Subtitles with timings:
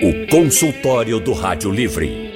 [0.00, 2.30] O consultório do Rádio Livre.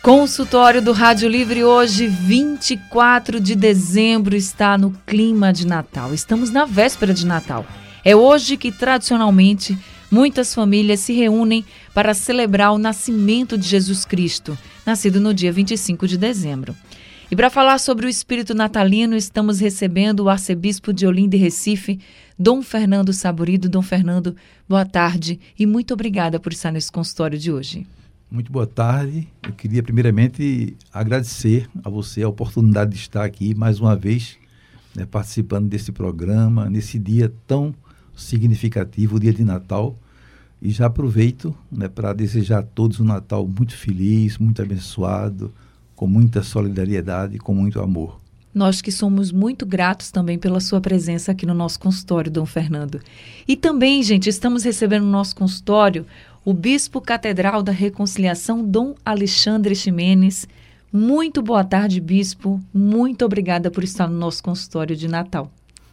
[0.00, 6.14] Consultório do Rádio Livre hoje, 24 de dezembro, está no clima de Natal.
[6.14, 7.66] Estamos na véspera de Natal.
[8.02, 9.76] É hoje que tradicionalmente
[10.10, 11.62] muitas famílias se reúnem
[11.92, 14.56] para celebrar o nascimento de Jesus Cristo,
[14.86, 16.74] nascido no dia 25 de dezembro.
[17.32, 21.98] E para falar sobre o espírito natalino, estamos recebendo o arcebispo de Olinda e Recife,
[22.38, 23.70] Dom Fernando Saborido.
[23.70, 24.36] Dom Fernando,
[24.68, 27.86] boa tarde e muito obrigada por estar nesse consultório de hoje.
[28.30, 29.26] Muito boa tarde.
[29.42, 34.36] Eu queria primeiramente agradecer a você a oportunidade de estar aqui mais uma vez,
[34.94, 37.74] né, participando desse programa, nesse dia tão
[38.14, 39.98] significativo, o dia de Natal.
[40.60, 45.50] E já aproveito né, para desejar a todos um Natal muito feliz, muito abençoado,
[46.02, 48.18] com muita solidariedade, com muito amor.
[48.52, 53.00] Nós que somos muito gratos também pela sua presença aqui no nosso consultório, Dom Fernando.
[53.46, 56.04] E também, gente, estamos recebendo no nosso consultório
[56.44, 60.48] o Bispo Catedral da Reconciliação, Dom Alexandre Ximenes.
[60.92, 62.60] Muito boa tarde, Bispo.
[62.74, 65.52] Muito obrigada por estar no nosso consultório de Natal.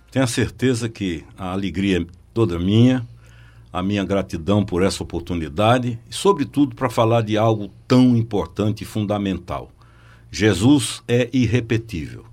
[0.09, 3.07] Tenho a certeza que a alegria é toda minha,
[3.71, 8.87] a minha gratidão por essa oportunidade e, sobretudo, para falar de algo tão importante e
[8.87, 9.71] fundamental.
[10.31, 12.25] Jesus é irrepetível,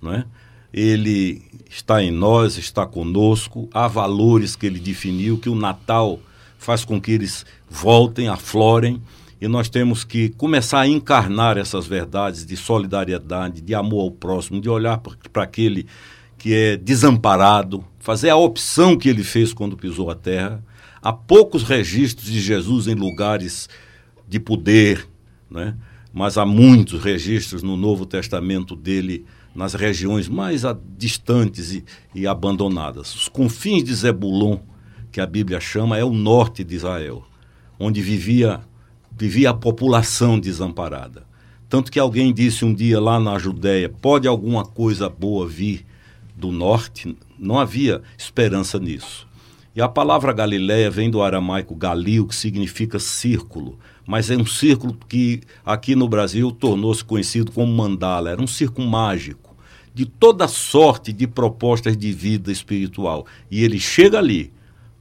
[0.00, 0.24] não é?
[0.72, 6.18] Ele está em nós, está conosco, há valores que ele definiu que o Natal
[6.58, 9.02] faz com que eles voltem, aflorem,
[9.40, 14.60] e nós temos que começar a encarnar essas verdades de solidariedade, de amor ao próximo,
[14.60, 15.86] de olhar para aquele
[16.38, 20.62] que é desamparado, fazer a opção que ele fez quando pisou a terra.
[21.02, 23.68] Há poucos registros de Jesus em lugares
[24.28, 25.08] de poder,
[25.50, 25.74] né?
[26.12, 29.24] Mas há muitos registros no Novo Testamento dele
[29.54, 30.62] nas regiões mais
[30.96, 33.14] distantes e, e abandonadas.
[33.14, 34.58] Os confins de Zebulon
[35.12, 37.22] que a Bíblia chama é o norte de Israel,
[37.78, 38.60] onde vivia,
[39.16, 41.26] vivia a população desamparada.
[41.68, 45.84] Tanto que alguém disse um dia lá na Judéia: pode alguma coisa boa vir
[46.34, 47.16] do norte?
[47.38, 49.28] Não havia esperança nisso.
[49.74, 54.96] E a palavra Galileia vem do aramaico galil, que significa círculo, mas é um círculo
[55.08, 59.54] que aqui no Brasil tornou-se conhecido como mandala, era um círculo mágico,
[59.94, 63.26] de toda sorte de propostas de vida espiritual.
[63.50, 64.50] E ele chega ali,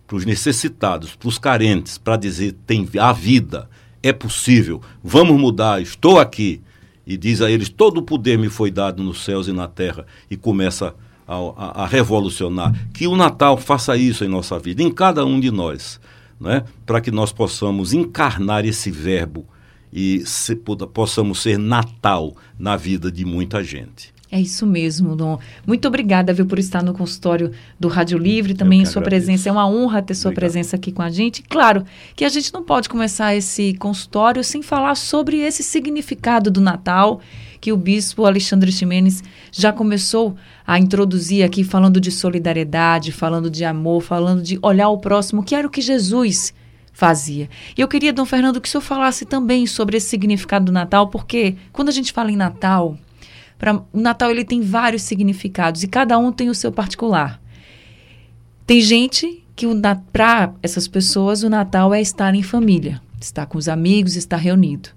[0.06, 3.70] para os necessitados, para os carentes, para dizer tem a vida,
[4.04, 6.62] é possível, vamos mudar, estou aqui.
[7.06, 10.06] E diz a eles: todo o poder me foi dado nos céus e na terra,
[10.30, 10.94] e começa
[11.28, 12.74] a, a, a revolucionar.
[12.94, 16.00] Que o Natal faça isso em nossa vida, em cada um de nós,
[16.42, 16.64] né?
[16.86, 19.46] para que nós possamos encarnar esse verbo
[19.94, 24.12] e se, possamos ser Natal na vida de muita gente.
[24.32, 25.38] É isso mesmo, Dom.
[25.68, 29.26] Muito obrigada, viu, por estar no consultório do Rádio Livre, também sua agradeço.
[29.26, 29.50] presença.
[29.50, 30.52] É uma honra ter sua Obrigado.
[30.54, 31.44] presença aqui com a gente.
[31.44, 31.84] Claro
[32.16, 37.20] que a gente não pode começar esse consultório sem falar sobre esse significado do Natal
[37.60, 39.22] que o bispo Alexandre Ximenes
[39.52, 44.98] já começou a introduzir aqui, falando de solidariedade, falando de amor, falando de olhar o
[44.98, 46.54] próximo, que era o que Jesus
[46.94, 47.50] fazia.
[47.78, 51.10] E eu queria, Dom Fernando, que o senhor falasse também sobre esse significado do Natal,
[51.10, 52.98] porque quando a gente fala em Natal,
[53.62, 57.40] Pra, o Natal ele tem vários significados e cada um tem o seu particular.
[58.66, 59.68] Tem gente que
[60.12, 64.90] para essas pessoas o Natal é estar em família, estar com os amigos, estar reunido.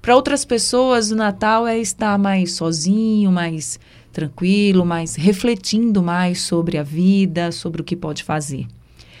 [0.00, 3.80] Para outras pessoas o Natal é estar mais sozinho, mais
[4.12, 8.68] tranquilo, mais refletindo mais sobre a vida, sobre o que pode fazer.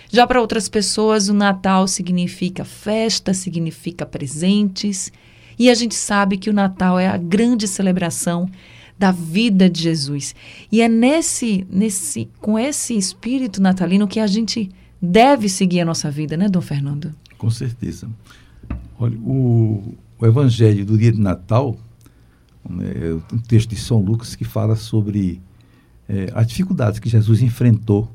[0.08, 5.10] Já para outras pessoas, o Natal significa festa, significa presentes.
[5.58, 8.48] E a gente sabe que o Natal é a grande celebração
[8.98, 10.34] da vida de Jesus.
[10.70, 16.10] E é nesse, nesse, com esse espírito natalino que a gente deve seguir a nossa
[16.10, 17.12] vida, né, Dom Fernando?
[17.36, 18.08] Com certeza.
[18.98, 21.76] Olha, o, o Evangelho do dia de Natal,
[22.68, 25.42] né, é um texto de São Lucas que fala sobre
[26.08, 28.10] é, as dificuldades que Jesus enfrentou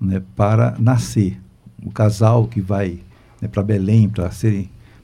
[0.00, 1.40] né, para nascer.
[1.84, 3.00] O casal que vai
[3.40, 4.30] né, para Belém para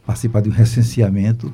[0.06, 1.53] participar de um recenseamento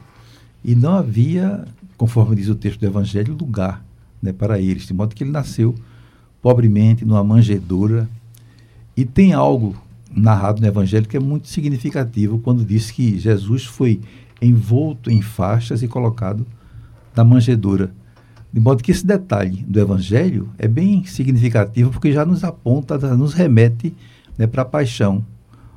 [0.65, 1.65] e não havia
[1.99, 3.85] conforme diz o texto do Evangelho, lugar
[4.23, 5.75] né, para eles, de modo que ele nasceu
[6.41, 8.09] pobremente, numa manjedoura.
[8.97, 9.77] E tem algo
[10.11, 14.01] narrado no Evangelho que é muito significativo quando diz que Jesus foi
[14.41, 16.47] envolto em faixas e colocado
[17.15, 17.93] na manjedoura.
[18.53, 23.35] De modo que esse detalhe do Evangelho é bem significativo porque já nos aponta, nos
[23.35, 23.95] remete
[24.39, 25.25] né, para a paixão.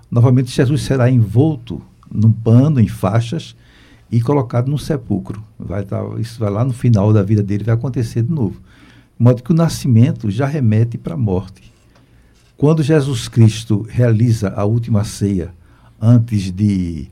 [0.09, 3.55] Novamente, Jesus será envolto num pano, em faixas,
[4.11, 5.41] e colocado no sepulcro.
[5.57, 8.59] Vai tá, isso vai lá no final da vida dele, vai acontecer de novo.
[9.17, 11.71] De modo que o nascimento já remete para a morte.
[12.57, 15.53] quando Jesus Cristo realiza a última ceia
[15.99, 17.07] antes de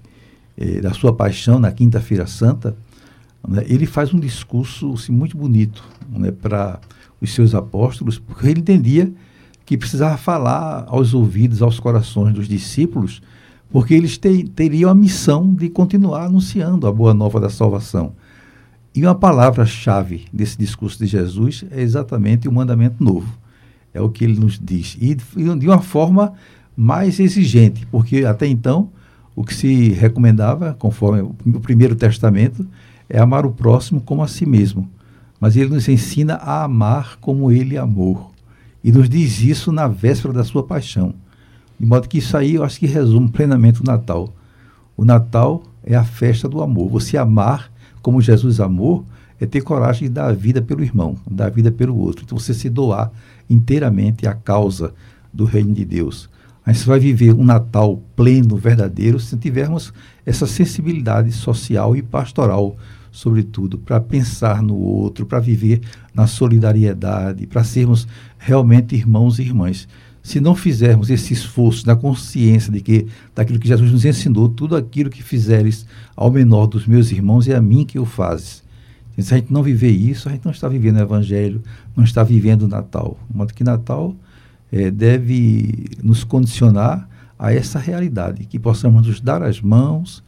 [0.58, 2.76] eh, da sua paixão na quinta-feira santa,
[3.48, 6.80] né, ele faz um discurso assim, muito bonito né, para
[7.22, 9.12] os seus apóstolos, porque ele entendia
[9.66, 13.22] que precisava falar aos ouvidos, aos corações dos discípulos,
[13.72, 18.14] porque eles te, teriam a missão de continuar anunciando a boa nova da salvação.
[18.94, 23.32] E uma palavra-chave desse discurso de Jesus é exatamente o mandamento novo.
[23.94, 24.98] É o que ele nos diz.
[25.00, 26.34] E de uma forma
[26.76, 28.90] mais exigente, porque até então
[29.36, 32.68] o que se recomendava, conforme o primeiro testamento,
[33.08, 34.90] é amar o próximo como a si mesmo.
[35.40, 38.32] Mas ele nos ensina a amar como ele amou.
[38.84, 41.14] E nos diz isso na véspera da sua paixão.
[41.80, 44.34] De modo que isso aí eu acho que resume plenamente o Natal.
[44.98, 46.90] O Natal é a festa do amor.
[46.90, 47.72] Você amar
[48.02, 49.06] como Jesus amou
[49.40, 52.26] é ter coragem de dar a vida pelo irmão, dar a vida pelo outro.
[52.26, 53.12] Então você se doar
[53.50, 54.94] inteiramente à causa
[55.34, 56.30] do reino de Deus.
[56.66, 59.94] A gente vai viver um Natal pleno, verdadeiro, se tivermos
[60.26, 62.76] essa sensibilidade social e pastoral
[63.12, 65.82] sobretudo, para pensar no outro, para viver
[66.14, 69.88] na solidariedade, para sermos realmente irmãos e irmãs.
[70.22, 74.76] Se não fizermos esse esforço na consciência de que daquilo que Jesus nos ensinou, tudo
[74.76, 75.86] aquilo que fizeres
[76.16, 78.64] ao menor dos meus irmãos é a mim que o fazes.
[79.18, 81.62] Se a gente não viver isso, a gente não está vivendo o Evangelho,
[81.96, 83.18] não está vivendo o Natal.
[83.30, 84.16] De modo que Natal
[84.72, 87.08] é, deve nos condicionar
[87.38, 90.24] a essa realidade, que possamos nos dar as mãos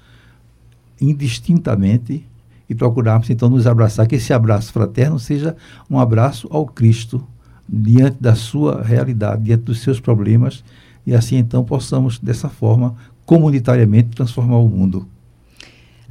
[1.00, 2.26] indistintamente
[2.70, 5.56] e procurarmos então nos abraçar, que esse abraço fraterno seja
[5.90, 7.26] um abraço ao Cristo
[7.72, 10.64] diante da sua realidade, diante dos seus problemas,
[11.08, 12.96] e assim então possamos, dessa forma,
[13.26, 15.08] comunitariamente transformar o mundo.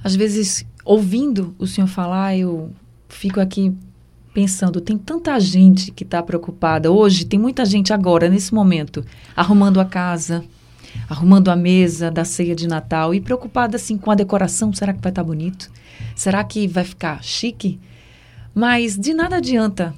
[0.03, 2.71] Às vezes, ouvindo o senhor falar, eu
[3.09, 3.75] fico aqui
[4.33, 9.05] pensando, tem tanta gente que está preocupada hoje, tem muita gente agora, nesse momento,
[9.37, 10.43] arrumando a casa,
[11.09, 15.03] arrumando a mesa da ceia de Natal e preocupada assim com a decoração, será que
[15.03, 15.71] vai estar tá bonito?
[16.15, 17.79] Será que vai ficar chique?
[18.55, 19.95] Mas de nada adianta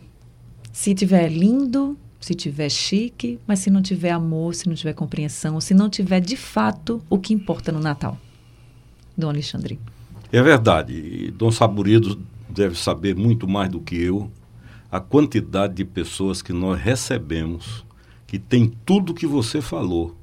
[0.73, 5.61] se tiver lindo, se tiver chique, mas se não tiver amor, se não tiver compreensão,
[5.61, 8.19] se não tiver de fato o que importa no Natal.
[9.17, 9.79] Dom Alexandre.
[10.33, 11.31] É verdade.
[11.33, 14.31] Dom Saburido deve saber muito mais do que eu
[14.91, 17.85] a quantidade de pessoas que nós recebemos
[18.27, 20.17] que tem tudo que você falou,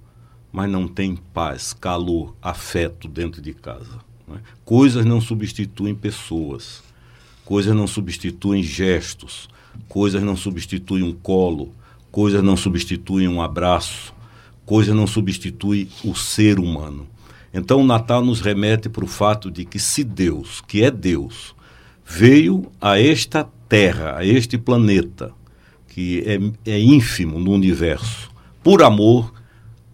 [0.52, 4.00] mas não tem paz, calor, afeto dentro de casa.
[4.28, 4.40] Né?
[4.66, 6.84] Coisas não substituem pessoas,
[7.46, 9.48] coisas não substituem gestos,
[9.88, 11.74] coisas não substituem um colo,
[12.12, 14.14] coisas não substituem um abraço,
[14.66, 17.08] coisas não substituem o ser humano.
[17.54, 21.56] Então o Natal nos remete para o fato de que se Deus, que é Deus,
[22.06, 25.32] veio a esta terra, a este planeta,
[25.88, 26.24] que
[26.66, 28.30] é, é ínfimo no universo,
[28.64, 29.34] por amor,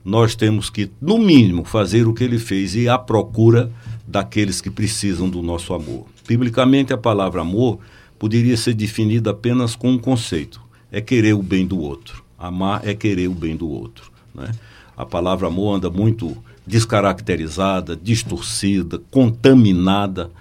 [0.04, 3.72] nós temos que, no mínimo, fazer o que ele fez e à procura
[4.08, 6.06] daqueles que precisam do nosso amor.
[6.28, 7.80] Biblicamente, a palavra amor
[8.18, 12.24] poderia ser definida apenas com um conceito: é querer o bem do outro.
[12.38, 14.12] Amar é querer o bem do outro.
[14.34, 14.52] Né?
[14.96, 20.32] A palavra amor anda muito descaracterizada, distorcida, contaminada,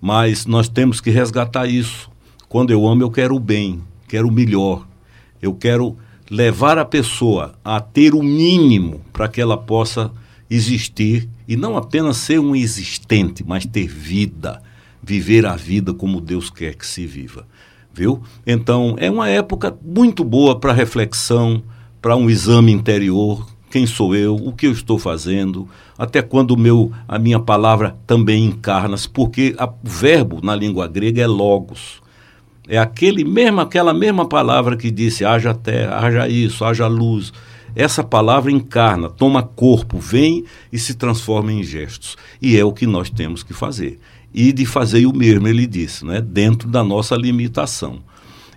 [0.00, 2.10] mas nós temos que resgatar isso.
[2.48, 4.86] Quando eu amo, eu quero o bem, quero o melhor,
[5.42, 5.96] eu quero
[6.30, 10.10] levar a pessoa a ter o mínimo para que ela possa
[10.48, 14.62] existir e não apenas ser um existente, mas ter vida,
[15.06, 17.46] viver a vida como Deus quer que se viva.
[17.94, 18.20] Viu?
[18.44, 21.62] Então, é uma época muito boa para reflexão,
[22.02, 26.92] para um exame interior, quem sou eu, o que eu estou fazendo, até quando meu,
[27.06, 32.02] a minha palavra também encarna-se, porque a, o verbo na língua grega é logos.
[32.68, 37.32] É aquele mesmo, aquela mesma palavra que disse haja terra, haja isso, haja luz,
[37.76, 42.16] essa palavra encarna, toma corpo, vem e se transforma em gestos.
[42.40, 44.00] E é o que nós temos que fazer.
[44.36, 46.20] E de fazer o mesmo, ele disse, né?
[46.20, 48.00] dentro da nossa limitação.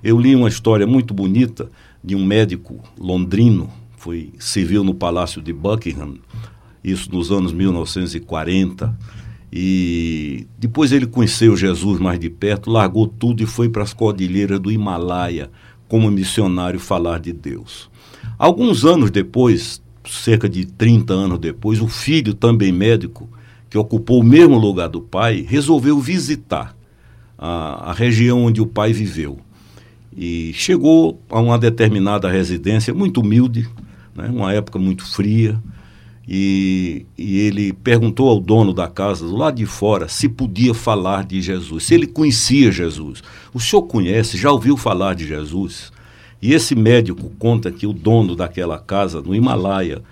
[0.04, 1.72] Eu li uma história muito bonita
[2.04, 6.16] de um médico londrino, foi serviu no Palácio de Buckingham,
[6.84, 8.94] isso nos anos 1940.
[9.54, 14.60] E depois ele conheceu Jesus mais de perto, largou tudo e foi para as cordilheiras
[14.60, 15.50] do Himalaia
[15.88, 17.90] como missionário falar de Deus.
[18.38, 23.30] Alguns anos depois, cerca de 30 anos depois, o filho, também médico,
[23.70, 26.76] que ocupou o mesmo lugar do pai, resolveu visitar
[27.38, 29.40] a, a região onde o pai viveu.
[30.16, 33.70] E chegou a uma determinada residência muito humilde,
[34.16, 35.62] né, uma época muito fria,
[36.32, 41.24] e, e, ele perguntou ao dono da casa, do lado de fora, se podia falar
[41.24, 43.24] de Jesus, se ele conhecia Jesus.
[43.52, 45.92] O senhor conhece, já ouviu falar de Jesus?
[46.42, 50.04] E esse médico conta que o dono daquela casa, no Himalaia,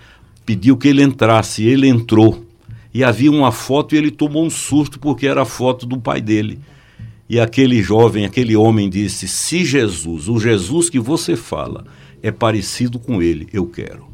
[0.46, 1.64] pediu que ele entrasse.
[1.66, 2.47] Ele entrou.
[2.94, 6.22] E havia uma foto e ele tomou um susto porque era a foto do pai
[6.22, 6.60] dele.
[7.30, 11.86] E aquele jovem, aquele homem disse: Se Jesus, o Jesus que você fala,
[12.22, 14.08] é parecido com ele, eu quero.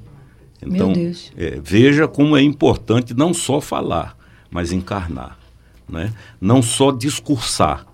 [0.62, 0.94] Então,
[1.38, 4.18] é, veja como é importante não só falar,
[4.50, 5.38] mas encarnar.
[5.88, 6.14] Né?
[6.40, 7.86] Não só discursar,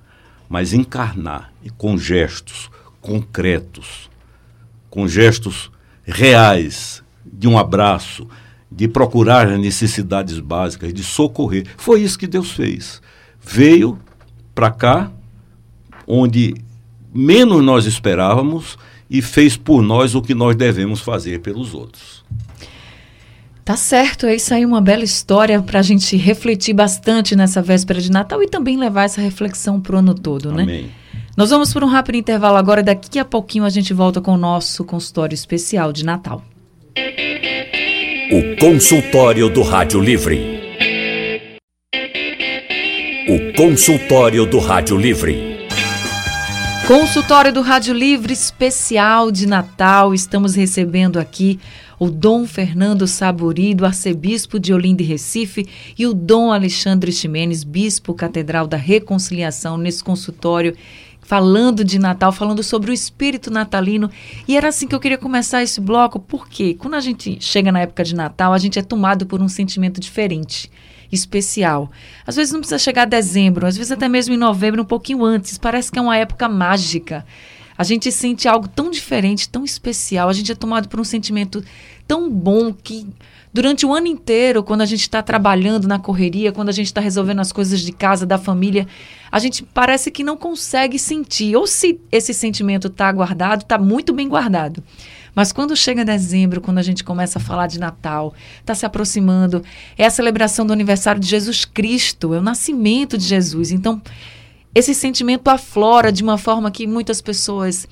[0.48, 2.70] mas encarnar e com gestos
[3.02, 4.10] concretos,
[4.90, 5.72] com gestos
[6.04, 8.28] reais, de um abraço,
[8.72, 11.66] de procurar as necessidades básicas, de socorrer.
[11.78, 13.02] Foi isso que Deus fez.
[13.42, 13.98] Veio
[14.54, 15.12] para cá,
[16.06, 16.56] onde
[17.14, 18.78] menos nós esperávamos,
[19.10, 22.24] e fez por nós o que nós devemos fazer pelos outros.
[23.66, 28.02] Tá certo, é isso aí, uma bela história para a gente refletir bastante nessa véspera
[28.02, 30.64] de Natal e também levar essa reflexão para o ano todo, né?
[30.64, 30.92] Amém.
[31.38, 34.38] Nós vamos por um rápido intervalo agora, daqui a pouquinho a gente volta com o
[34.38, 36.44] nosso consultório especial de Natal.
[38.32, 40.40] O consultório do Rádio Livre.
[43.28, 45.66] O consultório do Rádio Livre.
[46.88, 50.14] Consultório do Rádio Livre especial de Natal.
[50.14, 51.60] Estamos recebendo aqui
[51.98, 55.68] o Dom Fernando Saburi, do arcebispo de Olinda e Recife,
[55.98, 60.76] e o Dom Alexandre Ximenes, bispo catedral da Reconciliação, nesse consultório
[61.30, 64.10] falando de Natal, falando sobre o espírito natalino.
[64.48, 67.82] E era assim que eu queria começar esse bloco, porque quando a gente chega na
[67.82, 70.72] época de Natal, a gente é tomado por um sentimento diferente
[71.12, 71.92] especial.
[72.26, 75.24] Às vezes não precisa chegar a dezembro, às vezes até mesmo em novembro, um pouquinho
[75.24, 75.56] antes.
[75.60, 77.24] Parece que é uma época mágica.
[77.78, 80.30] A gente sente algo tão diferente, tão especial.
[80.30, 81.64] A gente é tomado por um sentimento
[82.08, 83.06] tão bom que
[83.54, 87.02] durante o ano inteiro, quando a gente está trabalhando na correria, quando a gente está
[87.02, 88.88] resolvendo as coisas de casa, da família,
[89.32, 91.56] a gente parece que não consegue sentir.
[91.56, 94.84] Ou se esse sentimento está guardado, está muito bem guardado.
[95.36, 99.64] Mas quando chega dezembro, quando a gente começa a falar de Natal, está se aproximando,
[99.98, 103.72] é a celebração do aniversário de Jesus Cristo, é o nascimento de Jesus.
[103.72, 104.02] Então,
[104.74, 107.88] esse sentimento aflora de uma forma que muitas pessoas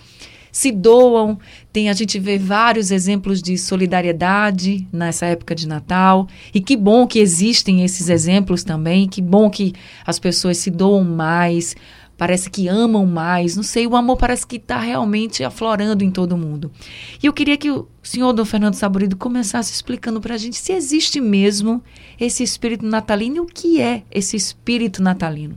[0.58, 1.38] se doam.
[1.72, 6.28] Tem a gente vê vários exemplos de solidariedade nessa época de Natal.
[6.52, 9.08] E que bom que existem esses exemplos também.
[9.08, 9.74] Que bom que
[10.04, 11.76] as pessoas se doam mais
[12.18, 16.36] parece que amam mais, não sei, o amor parece que está realmente aflorando em todo
[16.36, 16.72] mundo.
[17.22, 20.74] E eu queria que o senhor Dom Fernando Saborido começasse explicando para a gente se
[20.74, 21.80] existe mesmo
[22.20, 25.56] esse espírito natalino e o que é esse espírito natalino.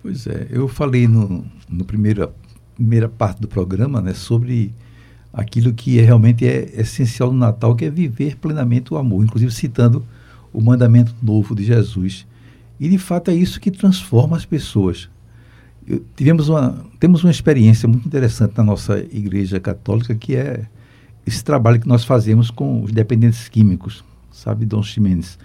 [0.00, 2.32] Pois é, eu falei no, no primeira,
[2.82, 4.72] primeira parte do programa né, sobre
[5.32, 9.52] aquilo que é, realmente é essencial no Natal, que é viver plenamente o amor, inclusive
[9.52, 10.04] citando
[10.52, 12.26] o mandamento novo de Jesus.
[12.78, 15.08] E de fato é isso que transforma as pessoas
[16.16, 20.66] tivemos uma, temos uma experiência muito interessante na nossa igreja católica, que é
[21.26, 25.38] esse trabalho que nós fazemos com os dependentes químicos, sabe, Dom Ximenes?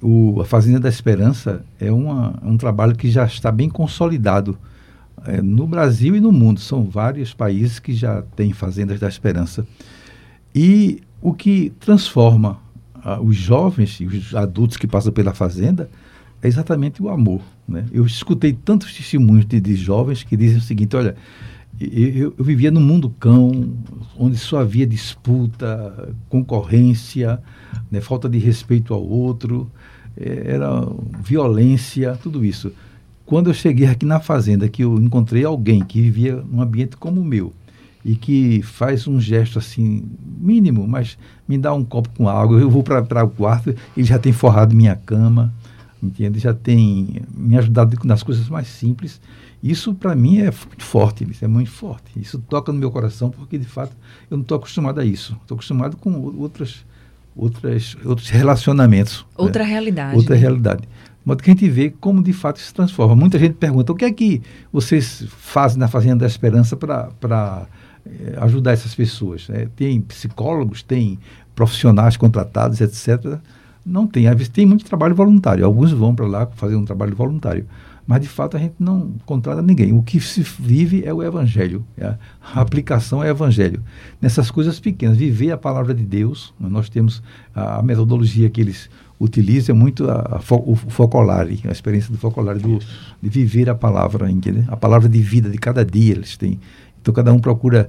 [0.00, 4.58] O, a Fazenda da Esperança é uma, um trabalho que já está bem consolidado
[5.26, 6.60] é, no Brasil e no mundo.
[6.60, 9.66] São vários países que já têm Fazendas da Esperança.
[10.54, 12.60] E o que transforma
[13.02, 15.90] ah, os jovens e os adultos que passam pela Fazenda
[16.42, 17.40] é exatamente o amor.
[17.66, 17.86] Né?
[17.92, 21.16] Eu escutei tantos testemunhos de, de jovens que dizem o seguinte: olha,
[21.80, 23.74] eu, eu, vivia num mundo cão,
[24.16, 27.40] onde só havia disputa, concorrência,
[27.90, 29.70] né, falta de respeito ao outro,
[30.16, 30.86] é, era
[31.20, 32.72] violência, tudo isso.
[33.26, 37.20] Quando eu cheguei aqui na fazenda, que eu encontrei alguém que vivia num ambiente como
[37.20, 37.52] o meu
[38.04, 40.04] e que faz um gesto assim
[40.38, 41.16] mínimo, mas
[41.48, 44.74] me dá um copo com água, eu vou para o quarto, ele já tem forrado
[44.74, 45.52] minha cama,
[46.02, 46.38] entende?
[46.38, 49.20] Já tem me ajudado nas coisas mais simples.
[49.62, 52.12] Isso para mim é muito forte, isso é muito forte.
[52.16, 53.96] Isso toca no meu coração porque de fato
[54.30, 55.34] eu não estou acostumado a isso.
[55.40, 56.84] Estou acostumado com outras,
[57.34, 59.20] outras, outros relacionamentos.
[59.20, 59.34] Né?
[59.38, 59.70] Outra né?
[59.70, 60.16] realidade.
[60.16, 60.40] Outra né?
[60.42, 60.82] realidade.
[61.24, 63.16] Modo que a gente vê como de fato se transforma.
[63.16, 67.66] Muita gente pergunta o que é que vocês fazem na Fazenda da Esperança para
[68.04, 69.48] eh, ajudar essas pessoas.
[69.50, 71.18] É, tem psicólogos, tem
[71.54, 73.38] profissionais contratados, etc.
[73.84, 74.24] Não tem.
[74.52, 75.64] Tem muito trabalho voluntário.
[75.64, 77.66] Alguns vão para lá fazer um trabalho voluntário.
[78.06, 79.92] Mas, de fato, a gente não contrata ninguém.
[79.92, 81.84] O que se vive é o Evangelho.
[81.96, 82.16] É
[82.54, 83.82] a aplicação é o Evangelho.
[84.20, 85.16] Nessas coisas pequenas.
[85.16, 86.52] Viver a palavra de Deus.
[86.60, 87.22] Nós temos
[87.54, 88.90] a metodologia que eles
[89.20, 92.78] utilizam, é muito a, a, o focolare, a experiência do focolare, do,
[93.22, 94.28] de viver a palavra,
[94.68, 96.58] a palavra de vida de cada dia eles têm.
[97.00, 97.88] Então, cada um procura,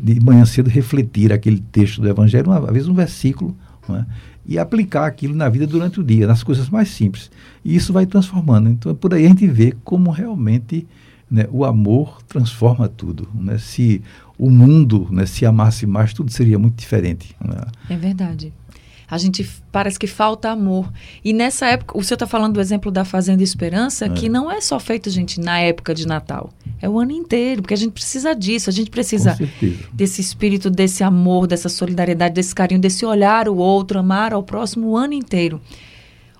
[0.00, 3.56] de manhã cedo, refletir aquele texto do Evangelho, uma, às vezes um versículo,
[3.90, 4.04] é?
[4.46, 7.30] e aplicar aquilo na vida durante o dia, nas coisas mais simples.
[7.64, 8.68] E isso vai transformando.
[8.70, 10.86] Então, por aí a gente vê como realmente
[11.28, 13.28] né, o amor transforma tudo.
[13.34, 13.58] Né?
[13.58, 14.00] Se
[14.38, 17.34] o mundo né, se amasse mais, tudo seria muito diferente.
[17.44, 17.60] Né?
[17.90, 18.52] É verdade.
[19.08, 20.92] A gente parece que falta amor.
[21.24, 24.08] E nessa época, o senhor está falando do exemplo da Fazenda Esperança, é.
[24.08, 26.50] que não é só feito, gente, na época de Natal.
[26.82, 29.38] É o ano inteiro, porque a gente precisa disso, a gente precisa
[29.92, 34.88] desse espírito, desse amor, dessa solidariedade, desse carinho, desse olhar o outro, amar ao próximo
[34.88, 35.60] o ano inteiro.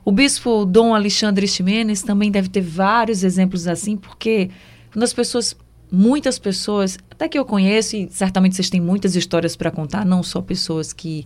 [0.05, 4.51] O bispo Dom Alexandre Ximenes também deve ter vários exemplos assim, porque
[4.93, 5.57] quando as pessoas,
[5.91, 10.23] muitas pessoas, até que eu conheço, e certamente vocês têm muitas histórias para contar, não
[10.23, 11.25] só pessoas que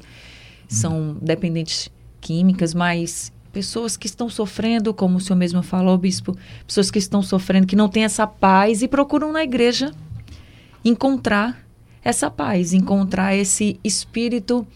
[0.70, 6.36] são dependentes químicas, mas pessoas que estão sofrendo, como o senhor mesmo falou, bispo,
[6.66, 9.92] pessoas que estão sofrendo, que não têm essa paz e procuram na igreja
[10.84, 11.66] encontrar
[12.02, 14.66] essa paz, encontrar esse espírito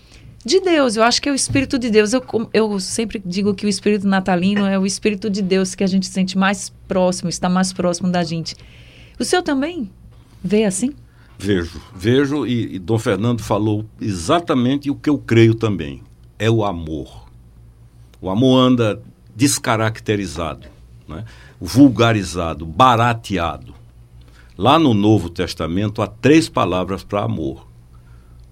[0.44, 0.96] de Deus.
[0.96, 2.12] Eu acho que é o Espírito de Deus.
[2.12, 2.22] Eu,
[2.52, 6.06] eu sempre digo que o Espírito natalino é o Espírito de Deus que a gente
[6.06, 8.54] sente mais próximo, está mais próximo da gente.
[9.18, 9.90] O senhor também
[10.42, 10.94] vê assim?
[11.38, 16.02] Vejo, vejo e, e Dom Fernando falou exatamente o que eu creio também.
[16.38, 17.24] É o amor.
[18.20, 19.02] O amor anda
[19.34, 20.66] descaracterizado,
[21.06, 21.24] né?
[21.60, 23.74] vulgarizado, barateado.
[24.56, 27.66] Lá no Novo Testamento há três palavras para amor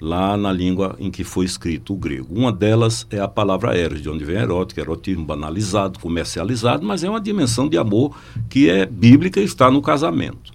[0.03, 2.35] lá na língua em que foi escrito o grego.
[2.35, 7.09] Uma delas é a palavra eros, de onde vem erótica, erotismo banalizado, comercializado, mas é
[7.09, 8.17] uma dimensão de amor
[8.51, 10.53] que é bíblica e está no casamento.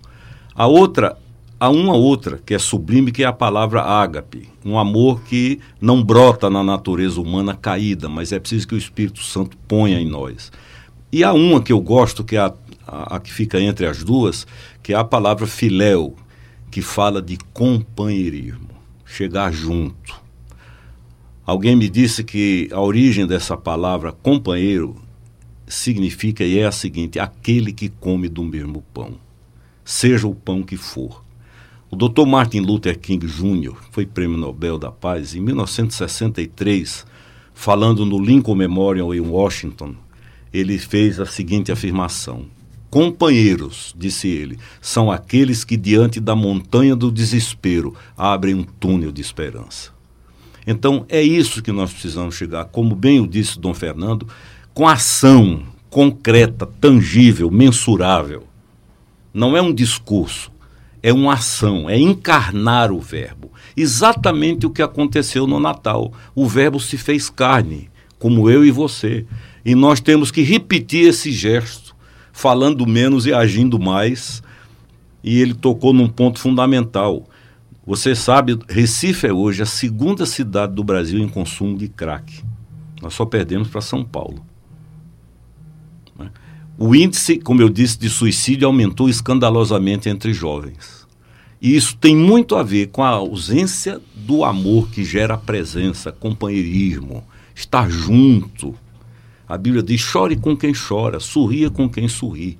[0.53, 1.17] A outra,
[1.59, 6.03] há uma outra que é sublime, que é a palavra ágape, um amor que não
[6.03, 10.51] brota na natureza humana caída, mas é preciso que o Espírito Santo ponha em nós.
[11.11, 12.53] E há uma que eu gosto, que é a,
[12.85, 14.45] a, a que fica entre as duas,
[14.83, 16.15] que é a palavra filéu,
[16.69, 18.69] que fala de companheirismo
[19.05, 20.21] chegar junto.
[21.45, 24.95] Alguém me disse que a origem dessa palavra companheiro
[25.65, 29.13] significa e é a seguinte: aquele que come do mesmo pão,
[29.83, 31.26] seja o pão que for.
[31.89, 32.25] O Dr.
[32.25, 33.73] Martin Luther King Jr.
[33.91, 37.05] foi prêmio Nobel da Paz em 1963,
[37.53, 39.95] falando no Lincoln Memorial em Washington.
[40.51, 42.45] Ele fez a seguinte afirmação:
[42.89, 49.21] Companheiros, disse ele, são aqueles que, diante da montanha do desespero, abrem um túnel de
[49.21, 49.91] esperança.
[50.65, 54.27] Então, é isso que nós precisamos chegar, como bem o disse Dom Fernando,
[54.73, 58.43] com ação concreta, tangível, mensurável.
[59.33, 60.51] Não é um discurso,
[61.01, 63.51] é uma ação, é encarnar o Verbo.
[63.75, 66.11] Exatamente o que aconteceu no Natal.
[66.33, 69.25] O Verbo se fez carne, como eu e você.
[69.63, 71.95] E nós temos que repetir esse gesto
[72.31, 74.41] falando menos e agindo mais.
[75.23, 77.27] E ele tocou num ponto fundamental.
[77.85, 82.43] Você sabe, Recife é hoje a segunda cidade do Brasil em consumo de crack.
[83.01, 84.46] Nós só perdemos para São Paulo.
[86.77, 91.07] O índice, como eu disse, de suicídio aumentou escandalosamente entre jovens.
[91.59, 97.23] E isso tem muito a ver com a ausência do amor que gera presença, companheirismo,
[97.55, 98.75] estar junto.
[99.49, 102.59] A Bíblia diz: chore com quem chora, sorria com quem sorri.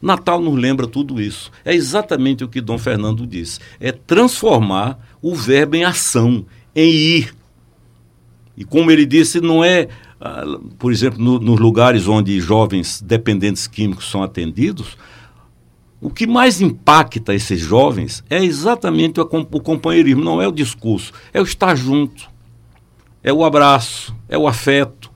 [0.00, 1.50] Natal nos lembra tudo isso.
[1.62, 7.34] É exatamente o que Dom Fernando disse: é transformar o verbo em ação, em ir.
[8.56, 9.88] E como ele disse, não é,
[10.78, 14.96] por exemplo, no, nos lugares onde jovens dependentes químicos são atendidos,
[16.00, 21.12] o que mais impacta esses jovens é exatamente o, o companheirismo, não é o discurso,
[21.32, 22.28] é o estar junto,
[23.22, 25.12] é o abraço, é o afeto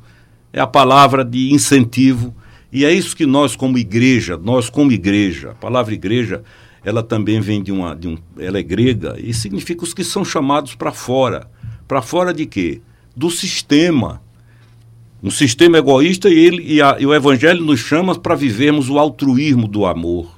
[0.56, 2.34] é a palavra de incentivo.
[2.72, 6.42] E é isso que nós, como igreja, nós como igreja, a palavra igreja,
[6.82, 10.24] ela também vem de uma, de um, ela é grega e significa os que são
[10.24, 11.46] chamados para fora.
[11.86, 12.80] Para fora de quê?
[13.14, 14.22] Do sistema.
[15.22, 18.98] Um sistema egoísta e, ele, e, a, e o Evangelho nos chama para vivermos o
[18.98, 20.30] altruísmo do amor.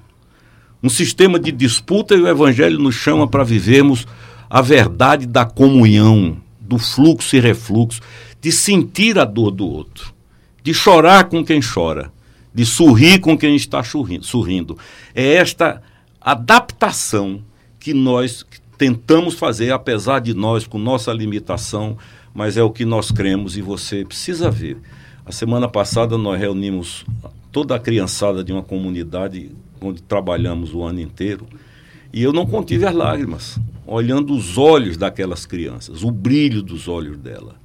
[0.82, 4.06] Um sistema de disputa e o Evangelho nos chama para vivermos
[4.48, 8.00] a verdade da comunhão, do fluxo e refluxo
[8.40, 10.14] de sentir a dor do outro,
[10.62, 12.12] de chorar com quem chora,
[12.54, 14.78] de sorrir com quem está sorrindo.
[15.14, 15.82] É esta
[16.20, 17.42] adaptação
[17.80, 18.44] que nós
[18.76, 21.98] tentamos fazer, apesar de nós, com nossa limitação,
[22.38, 24.76] mas é o que nós cremos e você precisa ver.
[25.26, 27.04] A semana passada nós reunimos
[27.50, 31.48] toda a criançada de uma comunidade onde trabalhamos o ano inteiro
[32.12, 37.18] e eu não contive as lágrimas, olhando os olhos daquelas crianças, o brilho dos olhos
[37.18, 37.56] dela.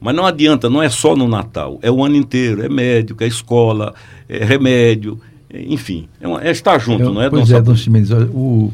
[0.00, 3.26] Mas não adianta, não é só no Natal, é o ano inteiro, é médico, é
[3.26, 3.94] escola,
[4.26, 5.20] é remédio,
[5.50, 7.28] é, enfim, é, uma, é, estar junto, Eu, não é?
[7.28, 8.72] Pois é, Dom Chimenez, o,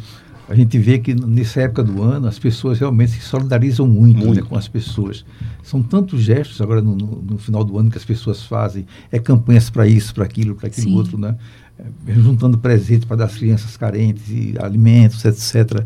[0.50, 4.24] a gente vê que nessa época do ano as pessoas realmente se solidarizam muito, né,
[4.24, 4.42] muito.
[4.42, 5.24] Né, com as pessoas.
[5.62, 9.20] São tantos gestos agora no, no, no, final do ano que as pessoas fazem, é
[9.20, 10.96] campanhas para isso, para aquilo, para aquilo Sim.
[10.96, 11.36] outro, né?
[11.78, 15.84] É, juntando presentes para dar às crianças carentes, e alimentos, etc.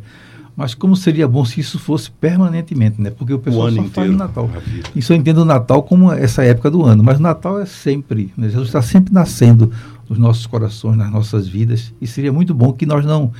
[0.56, 3.10] Mas como seria bom se isso fosse permanentemente, né?
[3.10, 4.50] Porque o pessoal o ano só inteiro, fala em Natal.
[4.96, 8.32] Isso eu entendo o Natal como essa época do ano, mas o Natal é sempre,
[8.34, 8.48] né?
[8.48, 9.70] Jesus está sempre nascendo
[10.08, 13.32] nos nossos corações, nas nossas vidas, e seria muito bom que nós não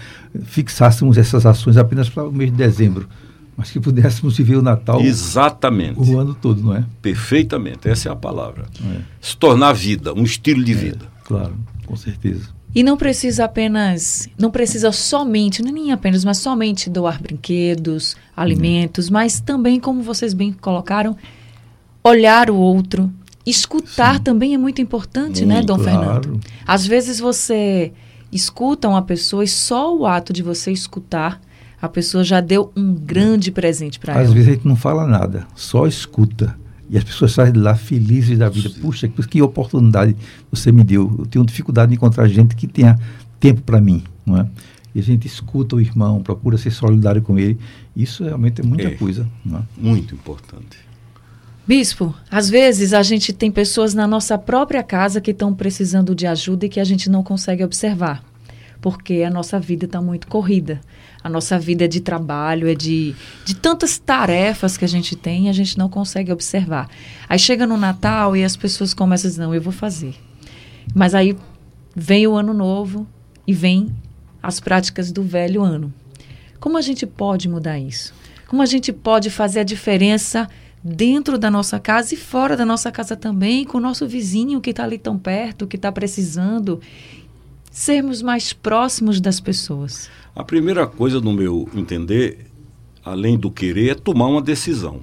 [0.45, 3.09] fixássemos essas ações apenas para o mês de dezembro,
[3.57, 5.99] mas que pudéssemos viver o Natal Exatamente.
[5.99, 6.85] o ano todo, não é?
[7.01, 8.67] Perfeitamente, essa é a palavra.
[8.85, 9.01] É.
[9.21, 11.07] Se tornar vida, um estilo de é, vida.
[11.25, 11.55] Claro,
[11.87, 12.49] com certeza.
[12.75, 19.09] E não precisa apenas, não precisa somente, é nem apenas, mas somente doar brinquedos, alimentos,
[19.09, 21.17] mas também, como vocês bem colocaram,
[22.03, 23.09] olhar o outro,
[23.47, 24.23] escutar Sim.
[24.23, 26.23] também é muito importante, né, muito, né, Dom claro.
[26.23, 26.41] Fernando?
[26.67, 27.93] Às vezes você
[28.33, 31.41] escuta uma pessoa e só o ato de você escutar,
[31.81, 34.23] a pessoa já deu um grande presente para ela.
[34.23, 36.57] Às vezes a gente não fala nada, só escuta.
[36.89, 38.69] E as pessoas saem de lá felizes da vida.
[38.69, 38.81] Sim.
[38.81, 40.15] Puxa, que oportunidade
[40.51, 41.15] você me deu.
[41.19, 42.99] Eu tenho dificuldade de encontrar gente que tenha
[43.41, 44.47] tempo para mim, não é?
[44.95, 47.59] E a gente escuta o irmão, procura ser solidário com ele.
[47.97, 49.27] Isso realmente é muita é, coisa.
[49.45, 49.63] Não é?
[49.77, 50.79] Muito importante.
[51.67, 56.27] Bispo, às vezes a gente tem pessoas na nossa própria casa que estão precisando de
[56.27, 58.23] ajuda e que a gente não consegue observar,
[58.83, 60.79] porque a nossa vida está muito corrida.
[61.23, 63.15] A nossa vida é de trabalho, é de,
[63.47, 66.87] de tantas tarefas que a gente tem e a gente não consegue observar.
[67.27, 70.15] Aí chega no Natal e as pessoas começam a dizer, não, eu vou fazer.
[70.95, 71.35] Mas aí
[71.97, 73.07] vem o ano novo
[73.47, 73.89] e vem
[74.43, 75.95] as práticas do velho ano.
[76.61, 78.13] Como a gente pode mudar isso?
[78.47, 80.47] Como a gente pode fazer a diferença
[80.85, 84.69] dentro da nossa casa e fora da nossa casa também, com o nosso vizinho que
[84.69, 86.79] está ali tão perto, que está precisando,
[87.71, 90.11] sermos mais próximos das pessoas.
[90.37, 92.47] A primeira coisa, no meu entender,
[93.03, 95.01] além do querer, é tomar uma decisão.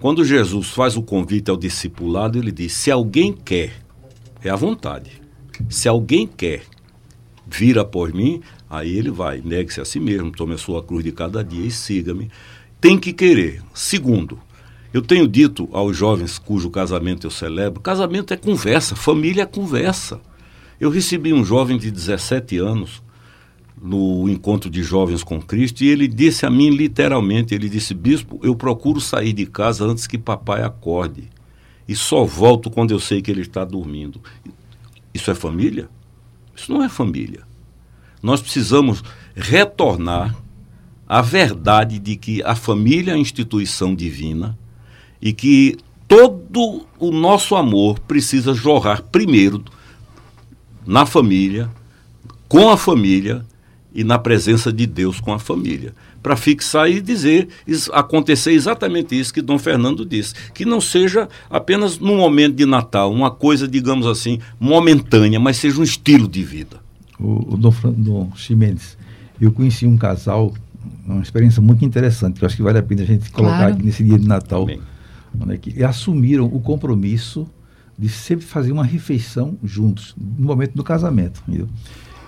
[0.00, 3.72] Quando Jesus faz o convite ao discipulado, ele diz: se alguém quer,
[4.42, 5.22] é a vontade.
[5.68, 6.62] Se alguém quer
[7.46, 11.10] vir após mim, aí ele vai, negue-se a si mesmo, tome a sua cruz de
[11.10, 12.30] cada dia e siga-me.
[12.80, 13.60] Tem que querer.
[13.74, 14.38] Segundo,
[14.92, 20.20] eu tenho dito aos jovens cujo casamento eu celebro: casamento é conversa, família é conversa.
[20.80, 23.02] Eu recebi um jovem de 17 anos
[23.80, 28.40] no encontro de jovens com Cristo e ele disse a mim literalmente: ele disse, bispo,
[28.42, 31.28] eu procuro sair de casa antes que papai acorde
[31.86, 34.20] e só volto quando eu sei que ele está dormindo.
[35.12, 35.88] Isso é família?
[36.54, 37.42] Isso não é família.
[38.22, 39.02] Nós precisamos
[39.34, 40.36] retornar
[41.06, 44.58] à verdade de que a família é a instituição divina
[45.20, 45.76] e que
[46.08, 49.62] todo o nosso amor precisa jorrar primeiro
[50.86, 51.70] na família,
[52.48, 53.44] com a família
[53.94, 55.94] e na presença de Deus com a família.
[56.22, 57.48] Para fixar e dizer,
[57.92, 63.12] acontecer exatamente isso que Dom Fernando disse, que não seja apenas num momento de Natal,
[63.12, 66.78] uma coisa, digamos assim, momentânea, mas seja um estilo de vida.
[67.20, 68.96] O, o Dom, Dom Ximenes,
[69.40, 70.54] eu conheci um casal,
[71.06, 73.74] uma experiência muito interessante, que eu acho que vale a pena a gente colocar claro.
[73.74, 74.62] aqui nesse dia de Natal.
[74.62, 74.80] Amém
[75.60, 77.46] que assumiram o compromisso
[77.98, 81.42] de sempre fazer uma refeição juntos, no momento do casamento.
[81.48, 81.68] Entendeu?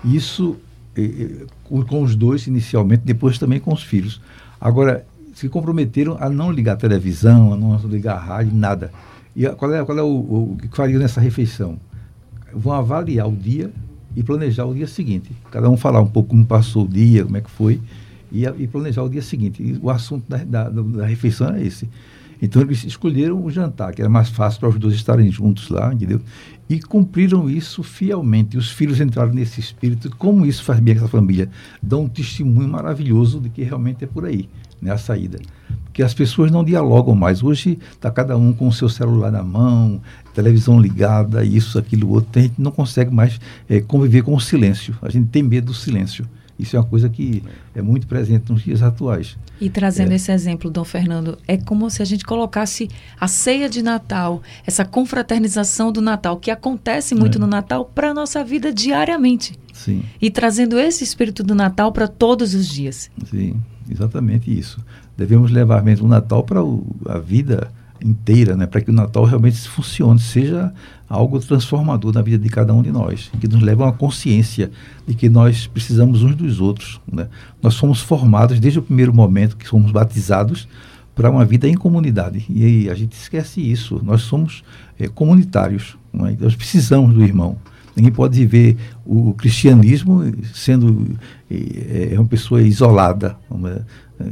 [0.05, 0.57] Isso
[0.97, 4.21] eh, com os dois inicialmente, depois também com os filhos.
[4.61, 8.91] Agora, se comprometeram a não ligar a televisão, a não ligar a rádio, nada.
[9.35, 11.79] E qual é, qual é o, o, o que faria nessa refeição?
[12.53, 13.71] Vão avaliar o dia
[14.17, 15.31] e planejar o dia seguinte.
[15.51, 17.81] Cada um falar um pouco como passou o dia, como é que foi,
[18.33, 19.63] e, e planejar o dia seguinte.
[19.63, 21.89] E o assunto da, da, da refeição é esse.
[22.43, 25.93] Então eles escolheram o jantar, que era mais fácil para os dois estarem juntos lá,
[25.93, 26.21] entendeu?
[26.69, 28.57] E cumpriram isso fielmente.
[28.57, 30.09] E os filhos entraram nesse espírito.
[30.17, 31.51] Como isso faz bem a essa família?
[31.83, 34.49] Dá um testemunho maravilhoso de que realmente é por aí,
[34.81, 35.39] né, a saída.
[35.85, 37.43] Porque as pessoas não dialogam mais.
[37.43, 40.01] Hoje está cada um com o seu celular na mão,
[40.33, 42.39] televisão ligada, isso, aquilo, outro.
[42.39, 44.97] A gente não consegue mais é, conviver com o silêncio.
[45.03, 46.25] A gente tem medo do silêncio.
[46.61, 47.43] Isso é uma coisa que
[47.75, 49.37] é muito presente nos dias atuais.
[49.61, 50.17] E trazendo é.
[50.17, 54.85] esse exemplo, Dom Fernando, é como se a gente colocasse a ceia de Natal, essa
[54.85, 57.41] confraternização do Natal, que acontece muito é.
[57.41, 59.59] no Natal, para a nossa vida diariamente.
[59.73, 60.03] Sim.
[60.21, 63.11] E trazendo esse espírito do Natal para todos os dias.
[63.31, 63.57] Sim,
[63.91, 64.85] exatamente isso.
[65.17, 66.61] Devemos levar mesmo o Natal para
[67.07, 67.71] a vida
[68.03, 70.73] inteira, né, para que o Natal realmente funcione, seja
[71.11, 74.71] algo transformador na vida de cada um de nós, que nos leva a uma consciência
[75.05, 77.01] de que nós precisamos uns dos outros.
[77.13, 77.27] Né?
[77.61, 80.69] Nós somos formados desde o primeiro momento que somos batizados
[81.13, 84.01] para uma vida em comunidade e a gente esquece isso.
[84.05, 84.63] Nós somos
[85.01, 86.37] é, comunitários, é?
[86.39, 87.59] nós precisamos do irmão.
[87.97, 90.23] Ninguém pode viver o cristianismo
[90.55, 91.19] sendo
[91.51, 93.37] é, uma pessoa isolada,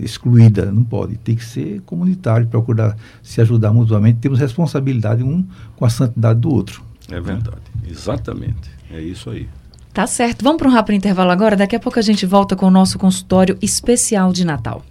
[0.01, 1.17] excluída, não pode.
[1.17, 4.19] Tem que ser comunitário, procurar se ajudar mutuamente.
[4.21, 5.45] Temos responsabilidade um
[5.77, 6.83] com a santidade do outro.
[7.11, 8.71] É verdade, exatamente.
[8.91, 9.49] É isso aí.
[9.93, 10.43] Tá certo.
[10.45, 11.57] Vamos para um rápido intervalo agora.
[11.57, 14.85] Daqui a pouco a gente volta com o nosso consultório especial de Natal.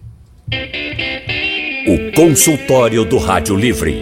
[1.87, 3.95] O consultório do Rádio Livre.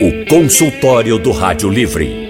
[0.00, 2.21] O consultório do Rádio Livre.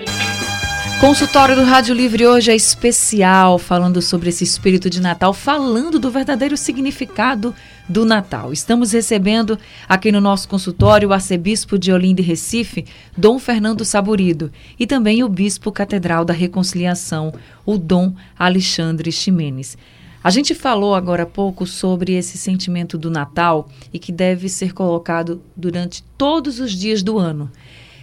[1.03, 6.13] Consultório do Rádio Livre hoje é especial, falando sobre esse espírito de Natal, falando do
[6.13, 7.53] verdadeiro significado
[7.89, 8.53] do Natal.
[8.53, 12.85] Estamos recebendo aqui no nosso consultório o arcebispo de Olinda e Recife,
[13.17, 17.35] Dom Fernando Saburido, e também o bispo catedral da Reconciliação,
[17.67, 19.77] o Dom Alexandre Ximenes.
[20.23, 24.73] A gente falou agora há pouco sobre esse sentimento do Natal e que deve ser
[24.73, 27.51] colocado durante todos os dias do ano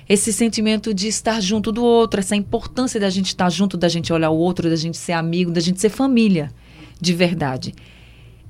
[0.10, 4.12] esse sentimento de estar junto do outro, essa importância da gente estar junto, da gente
[4.12, 6.52] olhar o outro, da gente ser amigo, da gente ser família
[7.00, 7.76] de verdade.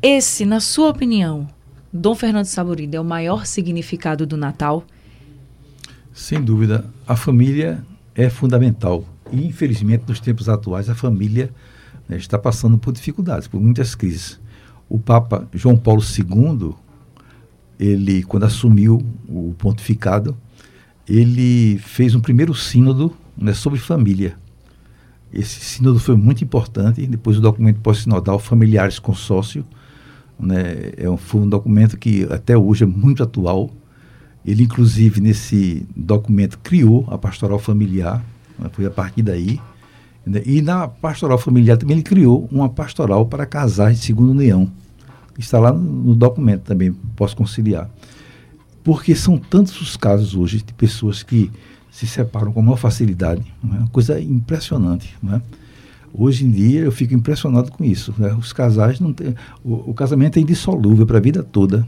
[0.01, 1.49] Esse, na sua opinião,
[1.91, 4.85] Dom Fernando Saborido é o maior significado do Natal?
[6.13, 7.83] Sem dúvida, a família
[8.15, 9.03] é fundamental.
[9.29, 11.49] E, infelizmente, nos tempos atuais, a família
[12.07, 14.39] né, está passando por dificuldades, por muitas crises.
[14.87, 16.73] O Papa João Paulo II,
[17.77, 20.37] ele, quando assumiu o pontificado,
[21.09, 24.37] ele fez um primeiro sínodo né, sobre família.
[25.33, 27.05] Esse sínodo foi muito importante.
[27.07, 29.65] Depois o documento pós-sinodal Familiares Consórcio,
[30.39, 33.71] né, é um, foi um documento que até hoje é muito atual.
[34.45, 38.23] Ele, inclusive, nesse documento criou a pastoral familiar,
[38.57, 39.59] né, foi a partir daí.
[40.23, 44.71] Né, e na pastoral familiar também ele criou uma pastoral para casais de segunda união.
[45.39, 47.89] Está lá no, no documento também, posso conciliar.
[48.89, 51.51] Porque são tantos os casos hoje de pessoas que
[51.91, 53.43] se separam com maior facilidade.
[53.63, 55.15] É uma coisa impressionante.
[55.31, 55.39] É?
[56.11, 58.15] Hoje em dia eu fico impressionado com isso.
[58.17, 58.33] Né?
[58.33, 59.35] Os casais não têm.
[59.63, 61.85] O, o casamento é indissolúvel para a vida toda.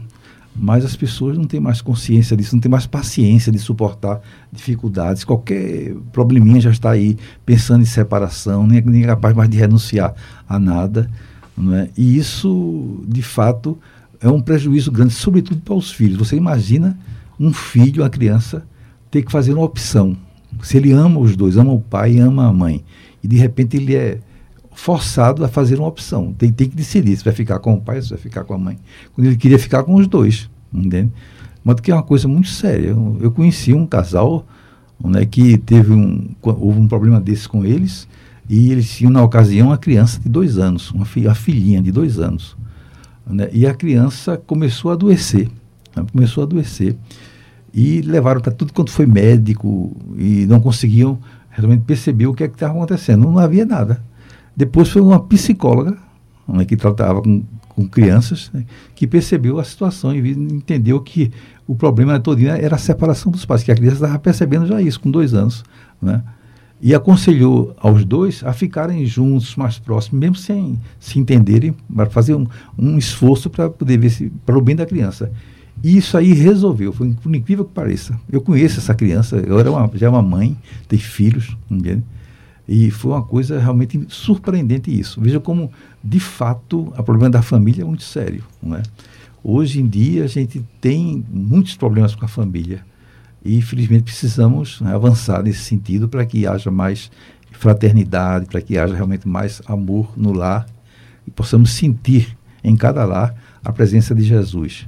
[0.54, 4.20] Mas as pessoas não têm mais consciência disso, não têm mais paciência de suportar
[4.52, 5.24] dificuldades.
[5.24, 10.14] Qualquer probleminha já está aí pensando em separação, nem, nem é capaz mais de renunciar
[10.48, 11.10] a nada.
[11.56, 11.90] Não é?
[11.98, 13.76] E isso, de fato,
[14.22, 16.16] é um prejuízo grande, sobretudo para os filhos.
[16.16, 16.96] Você imagina
[17.38, 18.64] um filho, uma criança,
[19.10, 20.16] ter que fazer uma opção.
[20.62, 22.84] Se ele ama os dois, ama o pai e ama a mãe,
[23.22, 24.18] e de repente ele é
[24.74, 26.32] forçado a fazer uma opção.
[26.32, 28.54] Tem, tem que decidir se vai ficar com o pai ou se vai ficar com
[28.54, 28.78] a mãe.
[29.14, 31.10] Quando ele queria ficar com os dois, entende?
[31.64, 32.88] Mas que é uma coisa muito séria.
[32.88, 34.46] Eu, eu conheci um casal
[35.02, 38.08] né, que teve um, houve um problema desse com eles,
[38.48, 42.18] e eles tinham, na ocasião, uma criança de dois anos, uma, uma filhinha de dois
[42.18, 42.56] anos.
[43.26, 43.48] Né?
[43.52, 45.48] E a criança começou a adoecer.
[45.96, 46.04] Né?
[46.12, 46.96] Começou a adoecer.
[47.72, 51.18] E levaram para tudo quanto foi médico e não conseguiam
[51.50, 53.22] realmente perceber o que é que estava acontecendo.
[53.22, 54.02] Não, havia nada.
[54.54, 55.96] Depois foi uma psicóloga
[56.46, 61.30] né, que tratava com, com crianças né, que percebeu a situação e entendeu que
[61.66, 65.00] o problema todo era a separação dos pais, que a criança estava percebendo já isso
[65.00, 65.64] com dois anos.
[66.00, 66.22] Né?
[66.82, 72.34] E aconselhou aos dois a ficarem juntos, mais próximos, mesmo sem se entenderem, para fazer
[72.34, 72.44] um,
[72.76, 75.30] um esforço para poder ver se para o bem da criança.
[75.80, 78.18] E isso aí resolveu, foi por incrível que pareça.
[78.30, 80.56] Eu conheço essa criança, eu era uma, já uma mãe,
[80.88, 82.02] tem filhos, entende?
[82.68, 85.20] E foi uma coisa realmente surpreendente isso.
[85.20, 85.70] Veja como,
[86.02, 88.42] de fato, o problema da família é muito sério.
[88.60, 88.82] Não é?
[89.42, 92.84] Hoje em dia, a gente tem muitos problemas com a família.
[93.44, 97.10] E, infelizmente, precisamos né, avançar nesse sentido para que haja mais
[97.50, 100.66] fraternidade, para que haja realmente mais amor no lar
[101.26, 104.86] e possamos sentir em cada lar a presença de Jesus.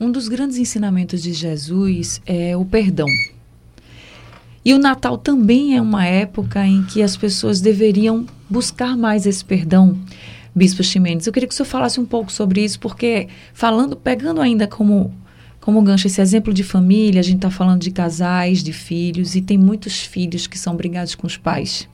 [0.00, 3.06] Um dos grandes ensinamentos de Jesus é o perdão.
[4.64, 9.44] E o Natal também é uma época em que as pessoas deveriam buscar mais esse
[9.44, 9.98] perdão.
[10.54, 14.40] Bispo Ximenes, eu queria que o senhor falasse um pouco sobre isso, porque falando, pegando
[14.40, 15.12] ainda como
[15.62, 19.40] como gancho esse exemplo de família, a gente está falando de casais, de filhos, e
[19.40, 21.88] tem muitos filhos que são brigados com os pais.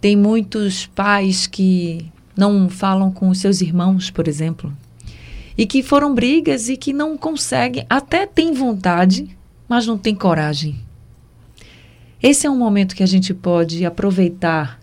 [0.00, 4.72] Tem muitos pais que não falam com os seus irmãos, por exemplo,
[5.56, 9.36] e que foram brigas e que não conseguem, até tem vontade,
[9.68, 10.78] mas não tem coragem.
[12.22, 14.78] Esse é um momento que a gente pode aproveitar,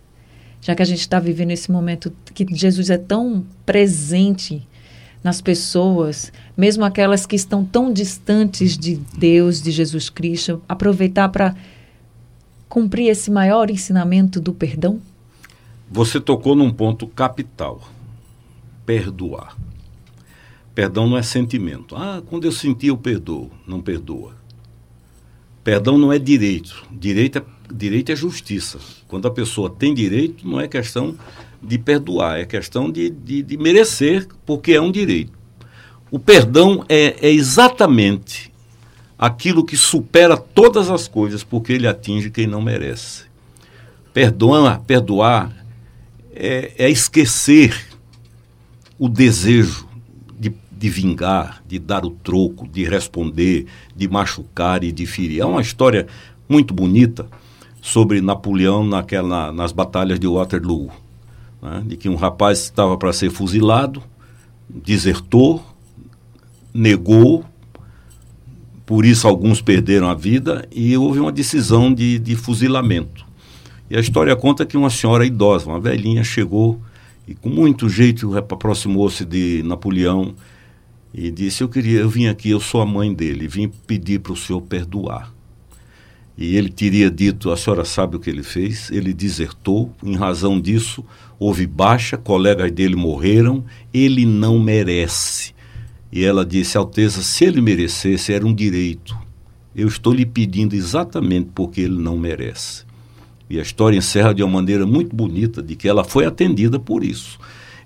[0.59, 4.67] já que a gente está vivendo esse momento que Jesus é tão presente
[5.25, 11.55] nas pessoas, mesmo aquelas que estão tão distantes de Deus, de Jesus Cristo, aproveitar para
[12.69, 15.01] cumprir esse maior ensinamento do perdão?
[15.89, 17.81] Você tocou num ponto capital:
[18.85, 19.57] perdoar.
[20.75, 21.95] Perdão não é sentimento.
[21.95, 23.49] Ah, quando eu senti, eu perdoo.
[23.65, 24.33] Não perdoa.
[25.63, 26.85] Perdão não é direito.
[26.91, 28.77] Direito é, direito é justiça.
[29.07, 31.15] Quando a pessoa tem direito, não é questão
[31.65, 35.33] de perdoar, é questão de, de, de merecer, porque é um direito.
[36.11, 38.51] O perdão é, é exatamente
[39.17, 43.23] aquilo que supera todas as coisas, porque ele atinge quem não merece.
[44.13, 45.51] Perdoar, perdoar
[46.33, 47.75] é, é esquecer
[48.97, 49.87] o desejo
[50.39, 55.41] de, de vingar, de dar o troco, de responder, de machucar e de ferir.
[55.41, 56.07] É uma história
[56.47, 57.27] muito bonita
[57.81, 60.91] sobre Napoleão naquela, nas batalhas de Waterloo,
[61.61, 61.83] né?
[61.85, 64.01] de que um rapaz estava para ser fuzilado,
[64.69, 65.63] desertou,
[66.73, 67.45] negou,
[68.85, 73.25] por isso alguns perderam a vida e houve uma decisão de, de fuzilamento.
[73.89, 76.79] E a história conta que uma senhora idosa, uma velhinha, chegou
[77.27, 80.35] e com muito jeito aproximou-se de Napoleão
[81.13, 84.33] e disse: Eu queria, eu vim aqui, eu sou a mãe dele, vim pedir para
[84.33, 85.33] o senhor perdoar.
[86.37, 88.91] E ele teria dito: A senhora sabe o que ele fez?
[88.91, 91.03] Ele desertou, em razão disso,
[91.39, 95.53] houve baixa, colegas dele morreram, ele não merece.
[96.11, 99.17] E ela disse: Alteza, se ele merecesse, era um direito.
[99.75, 102.85] Eu estou lhe pedindo exatamente porque ele não merece.
[103.49, 107.03] E a história encerra de uma maneira muito bonita de que ela foi atendida por
[107.03, 107.37] isso.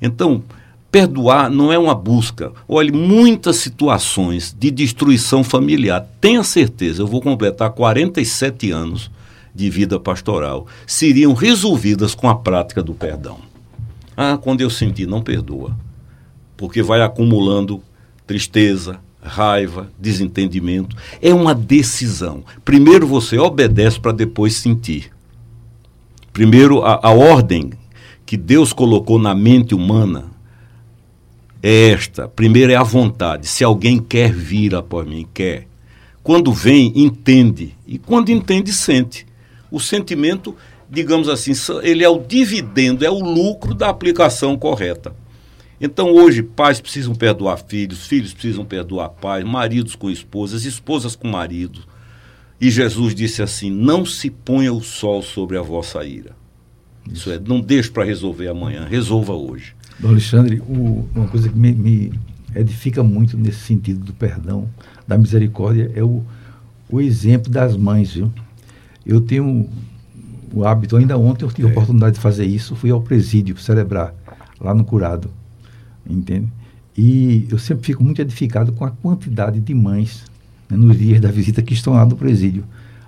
[0.01, 0.43] Então,
[0.91, 2.51] perdoar não é uma busca.
[2.67, 9.11] Olhe, muitas situações de destruição familiar, tenha certeza, eu vou completar 47 anos
[9.59, 13.39] de vida pastoral, seriam resolvidas com a prática do perdão.
[14.15, 15.77] Ah, quando eu senti, não perdoa.
[16.55, 17.83] Porque vai acumulando
[18.25, 20.95] tristeza, raiva, desentendimento.
[21.21, 22.43] É uma decisão.
[22.63, 25.11] Primeiro você obedece para depois sentir.
[26.31, 27.71] Primeiro, a, a ordem
[28.25, 30.25] que Deus colocou na mente humana
[31.61, 32.29] é esta.
[32.29, 33.45] Primeiro é a vontade.
[33.47, 35.67] Se alguém quer vir após mim, quer.
[36.23, 37.75] Quando vem, entende.
[37.87, 39.28] E quando entende, sente.
[39.71, 40.55] O sentimento,
[40.89, 41.51] digamos assim,
[41.83, 45.13] ele é o dividendo, é o lucro da aplicação correta.
[45.81, 51.27] Então hoje pais precisam perdoar filhos, filhos precisam perdoar pais, maridos com esposas, esposas com
[51.27, 51.87] maridos.
[52.59, 56.35] E Jesus disse assim: Não se ponha o sol sobre a vossa ira.
[57.09, 59.73] Isso é, não deixe para resolver amanhã, resolva hoje.
[59.97, 62.13] Dom Alexandre, o, uma coisa que me, me,
[62.55, 64.69] edifica muito nesse sentido do perdão,
[65.07, 66.23] da misericórdia, é o,
[66.89, 68.13] o exemplo das mães.
[68.13, 68.31] Viu?
[69.05, 69.67] Eu tenho
[70.53, 71.73] o hábito, ainda ontem eu tive a é.
[71.73, 74.13] oportunidade de fazer isso, fui ao presídio celebrar,
[74.59, 75.29] lá no Curado,
[76.07, 76.47] entende?
[76.97, 80.23] E eu sempre fico muito edificado com a quantidade de mães
[80.69, 82.63] né, nos dias da visita que estão lá no presídio.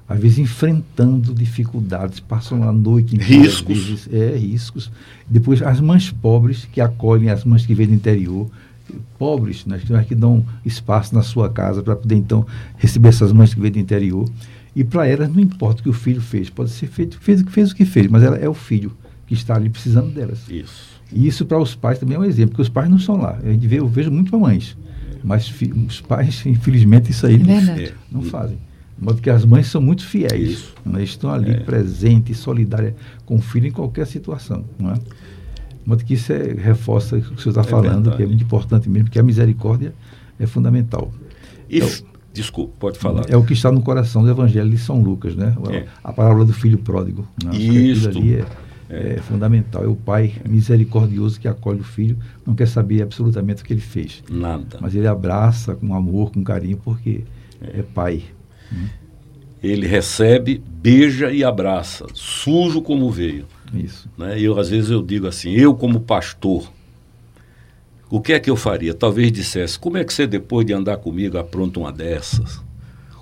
[0.08, 3.86] Às vezes enfrentando dificuldades, passam a noite em riscos.
[3.86, 4.91] Vezes, é, riscos.
[5.30, 8.49] Depois as mães pobres que acolhem as mães que vêm do interior,
[9.17, 12.45] pobres, né, que dão espaço na sua casa para poder então
[12.77, 14.30] receber essas mães que vêm do interior.
[14.76, 17.72] E para elas não importa o que o filho fez, pode ser feito, fez, fez
[17.72, 18.92] o que fez, mas ela é o filho
[19.28, 20.50] que está ali precisando delas.
[20.50, 20.92] Isso.
[21.12, 23.38] E isso para os pais também é um exemplo, porque os pais não estão lá.
[23.44, 24.78] A gente vê, eu vejo muito mães.
[25.24, 25.54] Mas
[25.88, 28.58] os pais, infelizmente, isso aí é não, não, fazem.
[28.98, 30.50] De modo que as mães são muito fiéis.
[30.52, 30.76] Isso.
[30.86, 31.04] Né?
[31.04, 31.60] Estão ali é.
[31.60, 32.94] presentes, solidárias
[33.26, 34.66] com o filho em qualquer situação.
[34.80, 34.94] Não é?
[34.94, 35.04] De
[35.86, 38.18] modo que isso é, reforça o que o senhor está é falando, verdade.
[38.18, 39.94] que é muito importante mesmo, porque a misericórdia
[40.40, 41.12] é fundamental.
[41.70, 41.90] Então,
[42.34, 43.26] desculpa, pode falar.
[43.30, 45.56] É o que está no coração do Evangelho de São Lucas, né?
[45.70, 45.86] É.
[46.04, 47.28] A parábola do filho pródigo.
[47.44, 47.56] Né?
[47.56, 48.10] Isso.
[48.10, 48.46] ali é,
[48.89, 49.84] é, fundamental.
[49.84, 53.82] É o pai misericordioso que acolhe o filho, não quer saber absolutamente o que ele
[53.82, 54.24] fez.
[54.30, 54.78] Nada.
[54.82, 57.24] Mas ele abraça com amor, com carinho, porque
[57.62, 58.24] é, é pai.
[58.72, 58.89] Né?
[59.63, 63.46] Ele recebe, beija e abraça, sujo como veio.
[63.74, 64.10] Isso.
[64.17, 64.39] Né?
[64.39, 66.72] E eu, às vezes eu digo assim, eu como pastor,
[68.12, 68.93] o que é que eu faria?
[68.93, 72.62] Talvez dissesse, como é que você depois de andar comigo apronta uma dessas?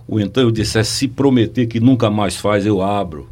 [0.08, 3.30] Ou então eu dissesse, se prometer que nunca mais faz, eu abro.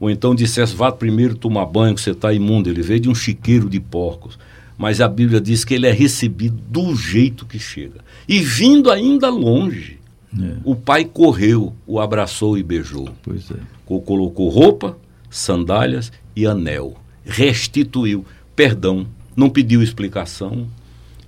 [0.00, 2.68] Ou então dissesse, vá primeiro tomar banho que você está imundo.
[2.68, 4.36] Ele veio de um chiqueiro de porcos.
[4.76, 8.00] Mas a Bíblia diz que ele é recebido do jeito que chega.
[8.28, 10.00] E vindo ainda longe,
[10.36, 10.56] é.
[10.64, 13.08] o pai correu, o abraçou e beijou.
[13.22, 13.54] Pois é.
[13.84, 14.98] Colocou roupa,
[15.30, 16.96] sandálias e anel.
[17.24, 18.26] Restituiu.
[18.56, 19.06] Perdão.
[19.36, 20.66] Não pediu explicação.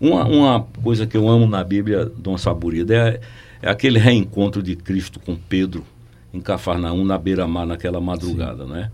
[0.00, 3.20] Uma, uma coisa que eu amo na Bíblia, Dom Saburida, é,
[3.62, 5.84] é aquele reencontro de Cristo com Pedro
[6.32, 8.72] em Cafarnaum, na beira-mar, naquela madrugada, Sim.
[8.72, 8.90] né?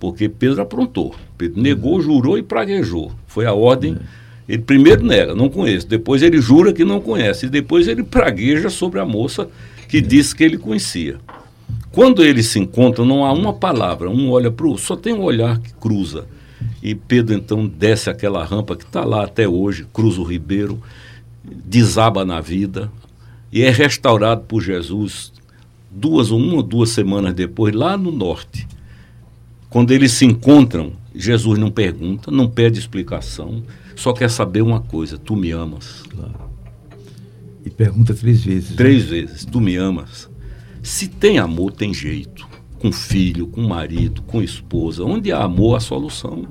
[0.00, 1.14] Porque Pedro aprontou.
[1.36, 2.00] Pedro negou, uhum.
[2.00, 3.12] jurou e praguejou.
[3.26, 3.94] Foi a ordem.
[3.94, 4.28] É.
[4.54, 5.86] Ele primeiro nega, não conheço.
[5.86, 7.46] Depois ele jura que não conhece.
[7.46, 9.48] E depois ele pragueja sobre a moça
[9.88, 10.00] que é.
[10.00, 11.18] disse que ele conhecia.
[11.90, 14.08] Quando eles se encontram, não há uma palavra.
[14.08, 16.26] Um olha para o outro, só tem um olhar que cruza.
[16.82, 20.80] E Pedro então desce aquela rampa que está lá até hoje, cruza o ribeiro,
[21.44, 22.90] desaba na vida
[23.52, 25.32] e é restaurado por Jesus
[25.90, 28.66] duas ou uma ou duas semanas depois, lá no norte,
[29.70, 33.62] quando eles se encontram, Jesus não pergunta, não pede explicação,
[33.96, 36.02] só quer saber uma coisa: tu me amas.
[36.08, 36.48] Claro.
[37.64, 38.76] E pergunta três vezes.
[38.76, 39.10] Três né?
[39.10, 40.28] vezes: tu me amas.
[40.82, 42.47] Se tem amor, tem jeito.
[42.78, 45.04] Com filho, com marido, com esposa.
[45.04, 46.46] Onde há amor, há solução.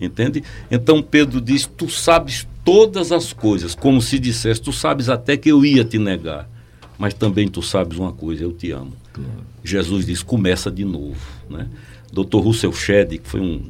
[0.00, 0.42] Entende?
[0.70, 5.50] Então Pedro diz: Tu sabes todas as coisas, como se dissesse: Tu sabes até que
[5.50, 6.48] eu ia te negar,
[6.98, 8.92] mas também tu sabes uma coisa: eu te amo.
[9.12, 9.30] Claro.
[9.62, 11.20] Jesus diz: Começa de novo.
[11.48, 11.68] Né?
[12.12, 12.38] Dr.
[12.38, 13.62] Russell Shedd, que foi um.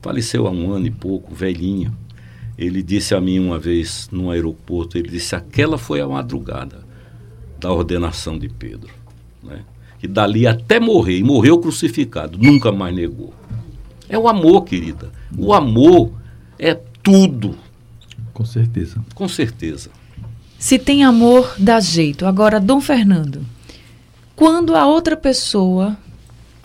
[0.00, 1.92] faleceu há um ano e pouco, velhinho.
[2.56, 6.84] Ele disse a mim uma vez no aeroporto: Ele disse, aquela foi a madrugada
[7.58, 8.90] da ordenação de Pedro.
[9.42, 9.64] Né?
[10.02, 13.32] E dali até morrer, e morreu crucificado, nunca mais negou.
[14.08, 15.10] É o amor, querida.
[15.38, 16.12] O amor
[16.58, 17.56] é tudo.
[18.34, 19.02] Com certeza.
[19.14, 19.90] Com certeza.
[20.58, 22.26] Se tem amor, dá jeito.
[22.26, 23.44] Agora, Dom Fernando,
[24.34, 25.96] quando a outra pessoa,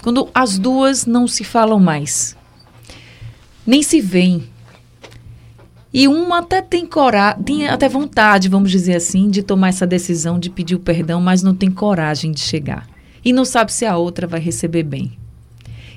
[0.03, 2.35] quando as duas não se falam mais,
[3.65, 4.43] nem se veem,
[5.93, 10.37] e uma até tem coragem, tem até vontade, vamos dizer assim, de tomar essa decisão
[10.37, 12.87] de pedir o perdão, mas não tem coragem de chegar.
[13.27, 15.11] E não sabe se a outra vai receber bem.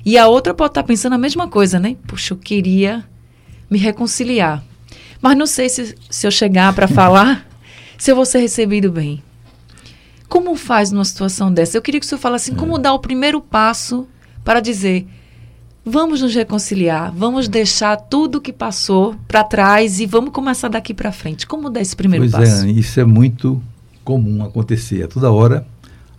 [0.05, 1.95] E a outra pode estar pensando a mesma coisa, né?
[2.05, 3.05] Puxa, eu queria
[3.69, 4.61] me reconciliar.
[5.21, 7.47] Mas não sei se, se eu chegar para falar,
[7.97, 9.23] se eu vou ser recebido bem.
[10.27, 11.77] Como faz numa situação dessa?
[11.77, 14.05] Eu queria que o senhor falasse assim, como dar o primeiro passo
[14.43, 15.07] para dizer,
[15.85, 21.13] vamos nos reconciliar, vamos deixar tudo que passou para trás e vamos começar daqui para
[21.13, 21.47] frente.
[21.47, 22.65] Como dar esse primeiro pois passo?
[22.65, 23.63] É, isso é muito
[24.03, 25.03] comum acontecer.
[25.03, 25.65] A toda hora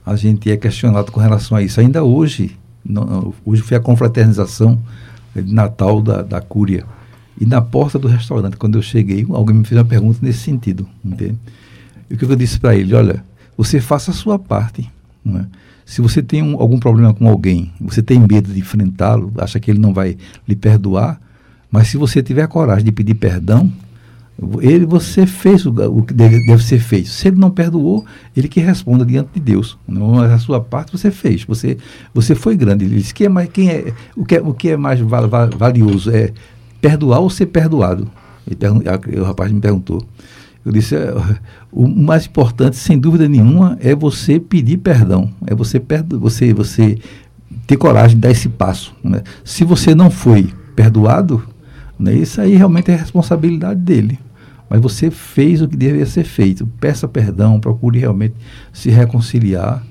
[0.05, 1.81] a gente é questionado com relação a isso.
[1.81, 4.79] Ainda hoje, não, hoje foi a confraternização
[5.35, 6.85] de Natal da, da Cúria.
[7.41, 10.87] E na porta do restaurante, quando eu cheguei, alguém me fez uma pergunta nesse sentido.
[11.05, 11.39] Entende?
[12.11, 12.95] E o que eu disse para ele?
[12.95, 13.25] Olha,
[13.57, 14.91] você faça a sua parte.
[15.27, 15.45] É?
[15.85, 19.71] Se você tem um, algum problema com alguém, você tem medo de enfrentá-lo, acha que
[19.71, 21.21] ele não vai lhe perdoar,
[21.71, 23.73] mas se você tiver a coragem de pedir perdão,
[24.61, 27.09] ele, você fez o, o que deve, deve, ser feito.
[27.09, 28.05] Se ele não perdoou,
[28.37, 29.79] ele que responda diante de Deus.
[29.87, 31.45] Não, a sua parte você fez.
[31.45, 31.77] Você,
[32.13, 32.85] você foi grande.
[32.85, 35.29] Ele disse que é mais, quem é, o, que é, o que é mais val,
[35.29, 36.33] val, valioso é
[36.81, 38.11] perdoar ou ser perdoado.
[38.51, 40.03] Ele, o rapaz me perguntou.
[40.65, 41.15] Eu disse, é,
[41.71, 45.31] o mais importante, sem dúvida nenhuma, é você pedir perdão.
[45.47, 46.99] É você, perdo, você, você
[47.67, 48.95] ter coragem de dar esse passo.
[49.05, 49.23] Né?
[49.45, 51.43] Se você não foi perdoado,
[51.99, 54.19] né, isso aí realmente é responsabilidade dele
[54.73, 56.67] mas você fez o que deveria ser feito.
[56.81, 58.35] Peça perdão, procure realmente
[58.73, 59.85] se reconciliar.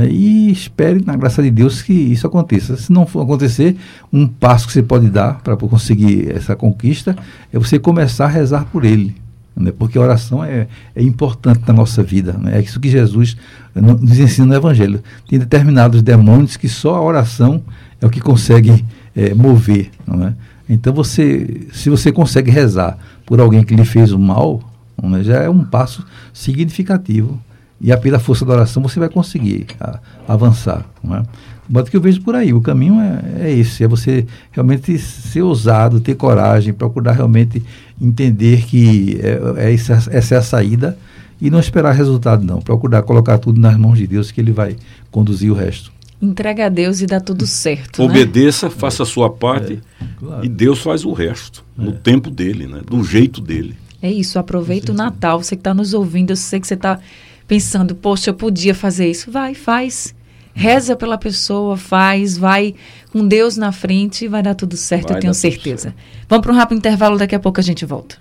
[0.00, 0.08] É?
[0.08, 2.74] E espere, na graça de Deus, que isso aconteça.
[2.78, 3.76] Se não for acontecer,
[4.10, 7.14] um passo que você pode dar para conseguir essa conquista
[7.52, 9.14] é você começar a rezar por ele.
[9.54, 9.74] Né?
[9.78, 12.32] Porque a oração é, é importante na nossa vida.
[12.32, 12.56] Né?
[12.56, 13.36] É isso que Jesus
[13.74, 15.02] nos ensina no Evangelho.
[15.28, 17.62] Tem determinados demônios que só a oração
[18.00, 18.82] é o que consegue
[19.14, 19.90] é, mover.
[20.06, 20.34] Não é?
[20.68, 24.60] Então, você, se você consegue rezar por alguém que lhe fez o mal,
[25.02, 27.38] né, já é um passo significativo.
[27.80, 30.84] E pela força da oração você vai conseguir a, avançar.
[31.04, 31.22] É?
[31.68, 34.98] Mas o que eu vejo por aí, o caminho é, é esse, é você realmente
[34.98, 37.62] ser ousado, ter coragem, procurar realmente
[38.00, 40.98] entender que é, é essa, essa é a saída
[41.40, 44.76] e não esperar resultado não, procurar colocar tudo nas mãos de Deus que Ele vai
[45.10, 45.92] conduzir o resto.
[46.20, 48.02] Entrega a Deus e dá tudo certo.
[48.02, 48.08] Né?
[48.08, 48.74] Obedeça, né?
[48.76, 50.44] faça a sua parte é, claro.
[50.44, 51.94] e Deus faz o resto, no é.
[51.94, 52.80] tempo dele, né?
[52.84, 53.76] do jeito dele.
[54.02, 55.42] É isso, aproveita o Natal.
[55.42, 56.98] Você que está nos ouvindo, eu sei que você está
[57.46, 59.30] pensando, poxa, eu podia fazer isso.
[59.30, 60.14] Vai, faz.
[60.54, 62.74] Reza pela pessoa, faz, vai
[63.12, 65.94] com Deus na frente e vai dar tudo certo, vai eu tenho certeza.
[66.28, 68.16] Vamos para um rápido intervalo, daqui a pouco a gente volta.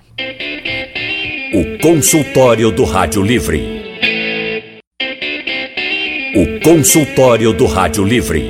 [1.53, 3.76] O consultório do Rádio Livre.
[6.37, 8.45] O consultório do Rádio Livre.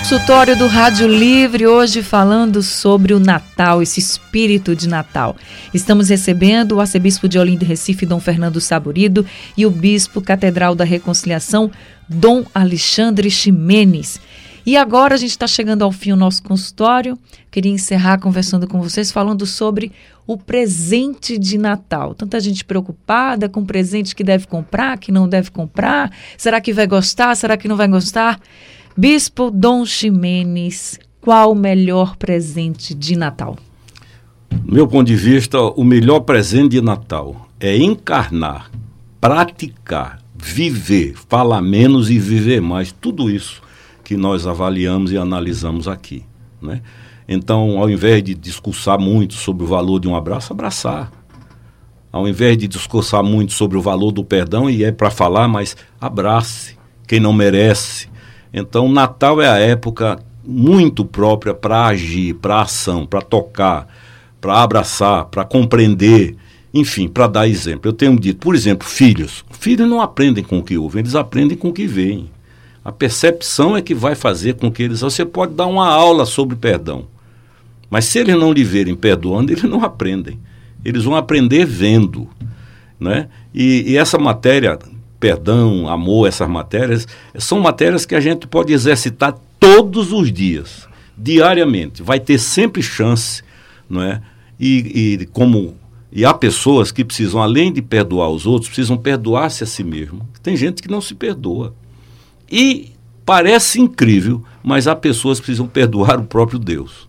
[0.00, 5.36] Consultório do Rádio Livre, hoje falando sobre o Natal, esse espírito de Natal.
[5.72, 9.24] Estamos recebendo o arcebispo de Olinda e Recife, Dom Fernando Saburido,
[9.56, 11.70] e o bispo catedral da Reconciliação,
[12.08, 14.20] Dom Alexandre Ximenes.
[14.66, 17.18] E agora a gente está chegando ao fim do nosso consultório.
[17.50, 19.92] Queria encerrar conversando com vocês, falando sobre
[20.26, 22.14] o presente de Natal.
[22.14, 26.10] Tanta gente preocupada com presente que deve comprar, que não deve comprar.
[26.38, 27.34] Será que vai gostar?
[27.34, 28.40] Será que não vai gostar?
[28.96, 33.58] Bispo Dom Ximenes, qual o melhor presente de Natal?
[34.48, 38.70] Do meu ponto de vista, o melhor presente de Natal é encarnar,
[39.20, 42.92] praticar, viver, falar menos e viver mais.
[42.92, 43.63] Tudo isso
[44.04, 46.24] que nós avaliamos e analisamos aqui.
[46.60, 46.82] Né?
[47.26, 51.10] Então, ao invés de discursar muito sobre o valor de um abraço, abraçar.
[52.12, 55.76] Ao invés de discursar muito sobre o valor do perdão, e é para falar, mas
[56.00, 56.76] abrace
[57.08, 58.08] quem não merece.
[58.52, 63.88] Então, Natal é a época muito própria para agir, para ação, para tocar,
[64.40, 66.36] para abraçar, para compreender,
[66.72, 67.88] enfim, para dar exemplo.
[67.88, 69.44] Eu tenho dito, por exemplo, filhos.
[69.50, 72.30] Filhos não aprendem com o que ouvem, eles aprendem com o que veem.
[72.84, 75.00] A percepção é que vai fazer com que eles.
[75.00, 77.06] Você pode dar uma aula sobre perdão,
[77.88, 80.38] mas se eles não lhe verem perdoando, eles não aprendem.
[80.84, 82.28] Eles vão aprender vendo.
[83.00, 83.28] Né?
[83.54, 84.78] E, e essa matéria,
[85.18, 92.02] perdão, amor, essas matérias, são matérias que a gente pode exercitar todos os dias, diariamente.
[92.02, 93.42] Vai ter sempre chance,
[93.88, 94.20] não é?
[94.60, 95.74] E, e como
[96.16, 100.28] e há pessoas que precisam, além de perdoar os outros, precisam perdoar-se a si mesmo.
[100.42, 101.74] Tem gente que não se perdoa.
[102.50, 102.92] E
[103.24, 107.08] parece incrível, mas há pessoas que precisam perdoar o próprio Deus.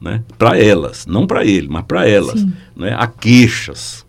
[0.00, 0.22] Né?
[0.36, 2.44] Para elas, não para ele, mas para elas.
[2.74, 2.94] Né?
[2.96, 4.04] Há queixas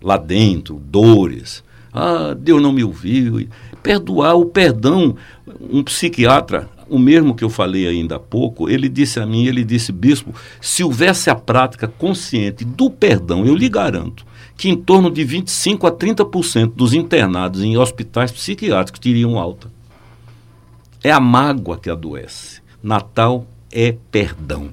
[0.00, 1.64] lá dentro, dores.
[1.92, 3.48] Ah, Deus não me ouviu.
[3.82, 5.16] Perdoar o perdão.
[5.60, 9.62] Um psiquiatra o mesmo que eu falei ainda há pouco, ele disse a mim, ele
[9.62, 14.26] disse, bispo, se houvesse a prática consciente do perdão, eu lhe garanto
[14.56, 19.70] que em torno de 25 a 30% dos internados em hospitais psiquiátricos teriam alta.
[21.02, 22.60] É a mágoa que adoece.
[22.82, 24.70] Natal é perdão,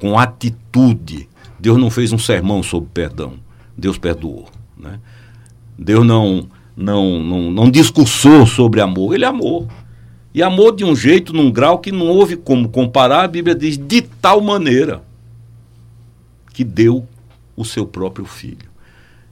[0.00, 1.28] com atitude.
[1.58, 3.34] Deus não fez um sermão sobre perdão,
[3.76, 4.48] Deus perdoou.
[4.76, 5.00] Né?
[5.78, 9.68] Deus não, não, não, não discursou sobre amor, ele amou.
[10.34, 13.78] E amou de um jeito, num grau que não houve como comparar, a Bíblia diz
[13.78, 15.02] de tal maneira
[16.52, 17.06] que deu
[17.56, 18.68] o seu próprio filho.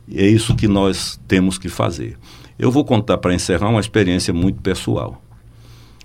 [0.09, 2.17] E é isso que nós temos que fazer.
[2.59, 5.23] Eu vou contar para encerrar uma experiência muito pessoal.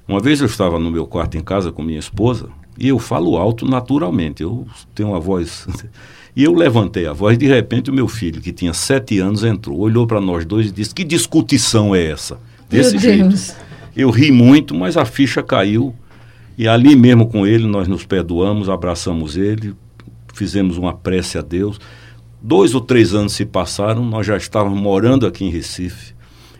[0.09, 2.49] Uma vez eu estava no meu quarto em casa com minha esposa
[2.79, 4.41] e eu falo alto naturalmente.
[4.41, 5.67] Eu tenho uma voz.
[6.35, 7.37] e eu levantei a voz.
[7.37, 10.71] De repente, o meu filho, que tinha sete anos, entrou, olhou para nós dois e
[10.71, 12.39] disse: Que discutição é essa?
[12.67, 13.27] Desse meu jeito.
[13.27, 13.55] Deus.
[13.95, 15.93] Eu ri muito, mas a ficha caiu.
[16.57, 19.75] E ali mesmo com ele, nós nos perdoamos, abraçamos ele,
[20.33, 21.79] fizemos uma prece a Deus.
[22.41, 26.15] Dois ou três anos se passaram, nós já estávamos morando aqui em Recife.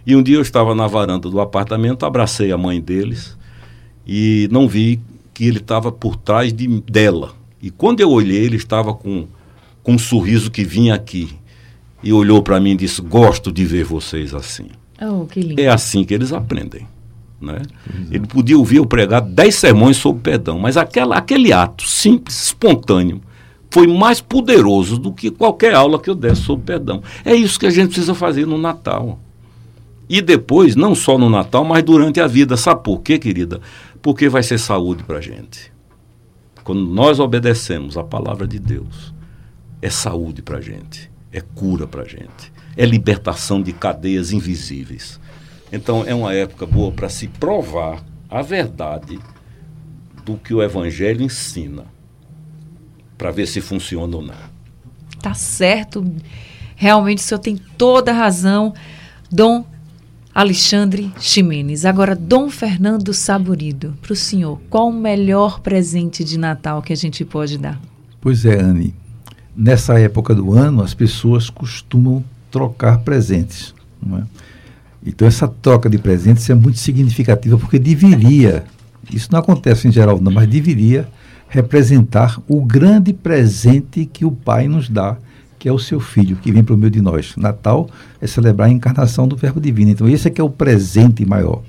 [0.05, 3.38] E um dia eu estava na varanda do apartamento, abracei a mãe deles
[4.11, 4.99] e não vi
[5.35, 7.33] que ele estava por trás de, dela.
[7.61, 9.27] E quando eu olhei, ele estava com,
[9.83, 11.29] com um sorriso que vinha aqui.
[12.01, 14.69] E olhou para mim e disse: Gosto de ver vocês assim.
[14.99, 16.87] Oh, é assim que eles aprendem.
[17.39, 17.61] Né?
[18.09, 23.21] Ele podia ouvir eu pregar dez sermões sobre perdão, mas aquela, aquele ato simples, espontâneo,
[23.69, 27.03] foi mais poderoso do que qualquer aula que eu desse sobre perdão.
[27.23, 29.19] É isso que a gente precisa fazer no Natal.
[30.09, 32.57] E depois, não só no Natal, mas durante a vida.
[32.57, 33.61] Sabe por quê, querida?
[34.01, 35.71] Porque vai ser saúde para a gente.
[36.63, 39.13] Quando nós obedecemos a palavra de Deus,
[39.81, 45.19] é saúde para a gente, é cura para a gente, é libertação de cadeias invisíveis.
[45.71, 49.19] Então é uma época boa para se provar a verdade
[50.25, 51.85] do que o Evangelho ensina,
[53.17, 54.59] para ver se funciona ou não.
[55.21, 56.05] Tá certo.
[56.75, 58.73] Realmente o senhor tem toda a razão,
[59.31, 59.65] Dom
[60.39, 61.83] Alexandre Ximenes.
[61.83, 66.95] Agora, Dom Fernando Saborido, para o senhor, qual o melhor presente de Natal que a
[66.95, 67.77] gente pode dar?
[68.21, 68.95] Pois é, Anne.
[69.53, 73.75] Nessa época do ano, as pessoas costumam trocar presentes.
[74.17, 74.23] É?
[75.07, 78.63] Então essa troca de presentes é muito significativa porque deveria,
[79.11, 81.05] isso não acontece em geral não, mas deveria
[81.49, 85.17] representar o grande presente que o Pai nos dá,
[85.59, 87.35] que é o seu Filho, que vem para o meio de nós.
[87.35, 87.89] Natal
[88.21, 89.91] é celebrar a encarnação do Verbo Divino.
[89.91, 91.61] Então esse é que é o presente maior.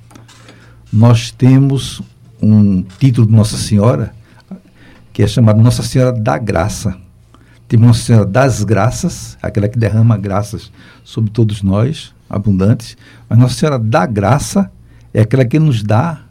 [0.93, 2.01] Nós temos
[2.41, 4.15] um título de Nossa Senhora
[5.13, 6.97] que é chamado Nossa Senhora da Graça.
[7.67, 10.71] Temos Nossa Senhora das Graças, aquela que derrama graças
[11.05, 12.97] sobre todos nós, abundantes,
[13.29, 14.71] mas Nossa Senhora da Graça
[15.13, 16.23] é aquela que nos dá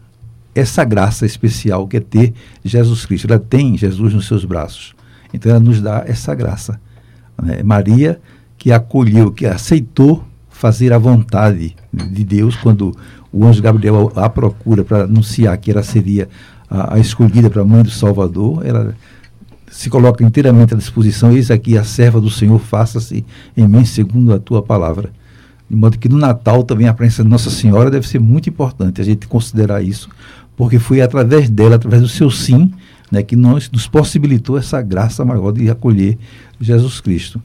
[0.55, 2.34] essa graça especial que é ter
[2.64, 3.28] Jesus Cristo.
[3.28, 4.95] Ela tem Jesus nos seus braços.
[5.34, 6.80] Então ela nos dá essa graça.
[7.41, 7.63] Né?
[7.63, 8.19] Maria
[8.57, 12.95] que acolheu, que aceitou fazer a vontade de Deus quando
[13.31, 16.27] o anjo Gabriel a procura para anunciar que ela seria
[16.69, 18.93] a, a escolhida para a mãe do Salvador, ela
[19.71, 21.31] se coloca inteiramente à disposição.
[21.31, 23.25] Eis aqui a serva do Senhor, faça-se
[23.55, 25.11] em mim segundo a tua palavra.
[25.69, 28.99] De modo que no Natal também a presença de Nossa Senhora deve ser muito importante
[28.99, 30.09] a gente considerar isso,
[30.57, 32.73] porque foi através dela, através do seu sim,
[33.12, 36.18] né, que nós, nos possibilitou essa graça maior de acolher
[36.60, 37.41] Jesus Cristo.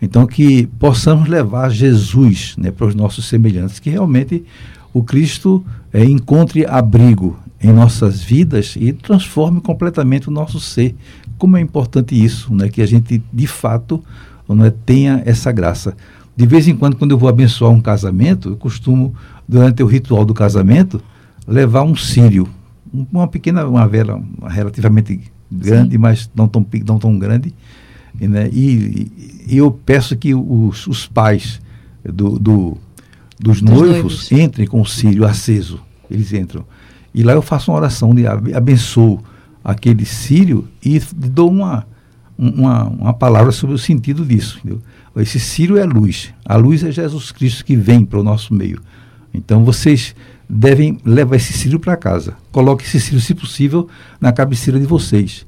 [0.00, 4.44] Então, que possamos levar Jesus né, para os nossos semelhantes, que realmente
[4.92, 10.94] o Cristo é, encontre abrigo em nossas vidas e transforme completamente o nosso ser.
[11.38, 14.02] Como é importante isso, né, que a gente, de fato,
[14.48, 15.96] né, tenha essa graça.
[16.36, 19.14] De vez em quando, quando eu vou abençoar um casamento, eu costumo,
[19.48, 21.00] durante o ritual do casamento,
[21.48, 22.46] levar um sírio,
[23.12, 25.20] uma pequena, uma vela relativamente
[25.50, 25.98] grande, Sim.
[25.98, 27.54] mas não tão, não tão grande,
[28.20, 28.48] né?
[28.52, 31.60] e, e eu peço que os, os pais
[32.04, 32.78] do, do
[33.38, 35.80] dos, dos noivos, noivos, entrem com o sírio aceso.
[36.10, 36.64] Eles entram.
[37.14, 39.22] E lá eu faço uma oração de abençoo
[39.64, 41.86] aquele sírio e dou uma,
[42.38, 44.58] uma, uma palavra sobre o sentido disso.
[44.58, 44.80] Entendeu?
[45.16, 46.32] Esse sírio é luz.
[46.44, 48.80] A luz é Jesus Cristo que vem para o nosso meio.
[49.34, 50.14] Então vocês
[50.48, 52.34] devem levar esse sírio para casa.
[52.52, 53.88] Coloque esse sírio, se possível,
[54.20, 55.44] na cabeceira de vocês.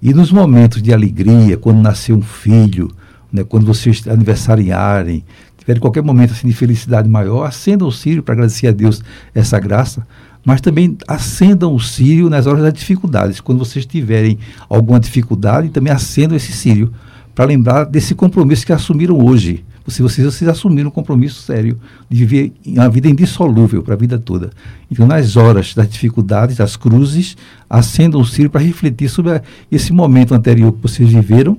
[0.00, 2.90] E nos momentos de alegria, quando nascer um filho,
[3.32, 5.24] né, quando vocês aniversariarem,
[5.58, 9.02] tiverem qualquer momento assim, de felicidade maior, acendam o sírio para agradecer a Deus
[9.34, 10.06] essa graça,
[10.44, 13.40] mas também acendam o sírio nas horas das dificuldades.
[13.40, 14.38] Quando vocês tiverem
[14.68, 16.92] alguma dificuldade, também acendam esse sírio
[17.34, 19.64] para lembrar desse compromisso que assumiram hoje.
[19.88, 21.78] Se vocês, vocês assumiram um compromisso sério
[22.08, 24.50] de viver uma vida indissolúvel para a vida toda.
[24.90, 27.36] Então, nas horas das dificuldades, das cruzes,
[27.68, 31.58] acendam o sírio para refletir sobre esse momento anterior que vocês viveram,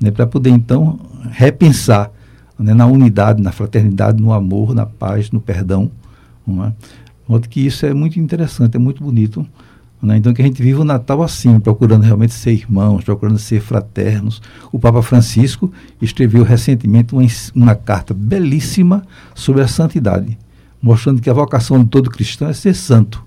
[0.00, 0.98] né, para poder então
[1.30, 2.10] repensar
[2.58, 5.90] né, na unidade, na fraternidade, no amor, na paz, no perdão.
[6.46, 6.72] Não é?
[7.28, 9.46] modo que isso é muito interessante, é muito bonito.
[10.02, 10.18] Né?
[10.18, 14.42] Então que a gente vive o Natal assim, procurando realmente ser irmãos, procurando ser fraternos.
[14.70, 19.02] O Papa Francisco escreveu recentemente uma, uma carta belíssima
[19.34, 20.38] sobre a santidade,
[20.80, 23.24] mostrando que a vocação de todo cristão é ser santo.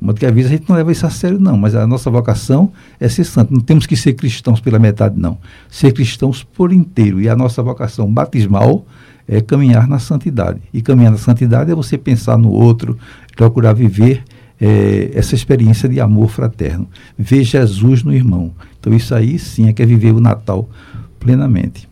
[0.00, 2.08] Uma que às vezes a gente não leva isso a sério, não, mas a nossa
[2.08, 3.52] vocação é ser santo.
[3.52, 5.38] Não temos que ser cristãos pela metade, não.
[5.68, 7.20] Ser cristãos por inteiro.
[7.20, 8.86] E a nossa vocação batismal
[9.26, 10.60] é caminhar na santidade.
[10.72, 12.96] E caminhar na santidade é você pensar no outro,
[13.36, 14.22] procurar viver
[14.60, 16.88] é, essa experiência de amor fraterno.
[17.16, 18.52] Ver Jesus no irmão.
[18.78, 20.68] Então, isso aí sim é que é viver o Natal
[21.18, 21.88] plenamente.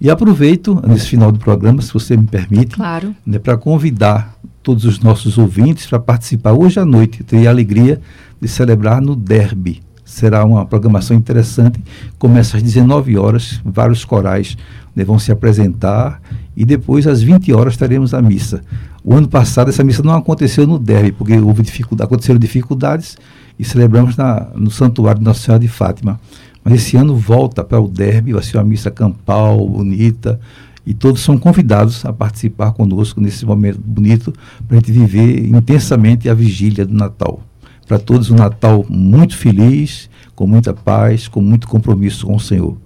[0.00, 3.14] E aproveito, nesse final do programa, se você me permite, claro.
[3.24, 7.24] né, para convidar todos os nossos ouvintes para participar hoje à noite.
[7.24, 8.00] Tenho a alegria
[8.40, 9.82] de celebrar no Derby.
[10.04, 11.82] Será uma programação interessante.
[12.18, 14.56] Começa às 19 horas, vários corais
[14.94, 16.20] né, vão se apresentar
[16.56, 18.62] e depois às 20 horas teremos a missa.
[19.04, 23.16] O ano passado essa missa não aconteceu no Derby, porque houve dificuldade, aconteceram dificuldades
[23.58, 26.20] e celebramos na, no Santuário de Nossa Senhora de Fátima.
[26.62, 30.38] Mas esse ano volta para o Derby, vai ser uma missa campal, bonita,
[30.86, 34.32] e todos são convidados a participar conosco nesse momento bonito
[34.66, 37.40] para a gente viver intensamente a vigília do Natal.
[37.86, 42.76] Para todos um Natal muito feliz, com muita paz, com muito compromisso com o Senhor.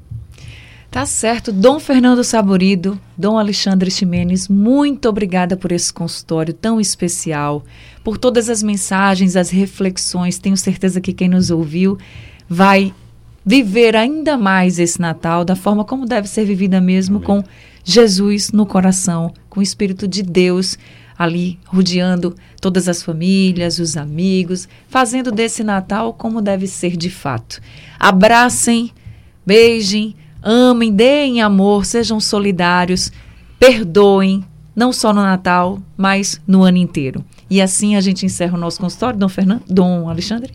[0.96, 1.52] Tá certo.
[1.52, 7.62] Dom Fernando Saborido, Dom Alexandre Ximenes, muito obrigada por esse consultório tão especial,
[8.02, 10.38] por todas as mensagens, as reflexões.
[10.38, 11.98] Tenho certeza que quem nos ouviu
[12.48, 12.94] vai
[13.44, 17.26] viver ainda mais esse Natal da forma como deve ser vivida mesmo, Amém.
[17.26, 17.44] com
[17.84, 20.78] Jesus no coração, com o Espírito de Deus
[21.18, 27.60] ali rodeando todas as famílias, os amigos, fazendo desse Natal como deve ser de fato.
[28.00, 28.92] Abracem,
[29.44, 30.16] beijem,
[30.46, 33.10] amem, deem amor, sejam solidários,
[33.58, 34.44] perdoem,
[34.74, 37.24] não só no Natal, mas no ano inteiro.
[37.50, 40.52] E assim a gente encerra o nosso consultório, Dom Fernando, Dom Alexandre.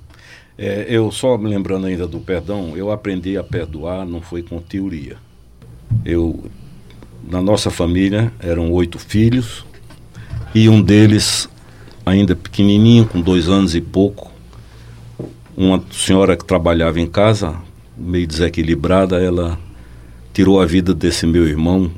[0.58, 4.60] É, eu só me lembrando ainda do perdão, eu aprendi a perdoar, não foi com
[4.60, 5.18] teoria.
[6.06, 6.46] Eu,
[7.30, 9.66] na nossa família, eram oito filhos,
[10.54, 11.50] e um deles,
[12.06, 14.32] ainda pequenininho, com dois anos e pouco,
[15.58, 17.56] uma senhora que trabalhava em casa,
[17.98, 19.58] meio desequilibrada, ela
[20.34, 21.92] tirou a vida desse meu irmão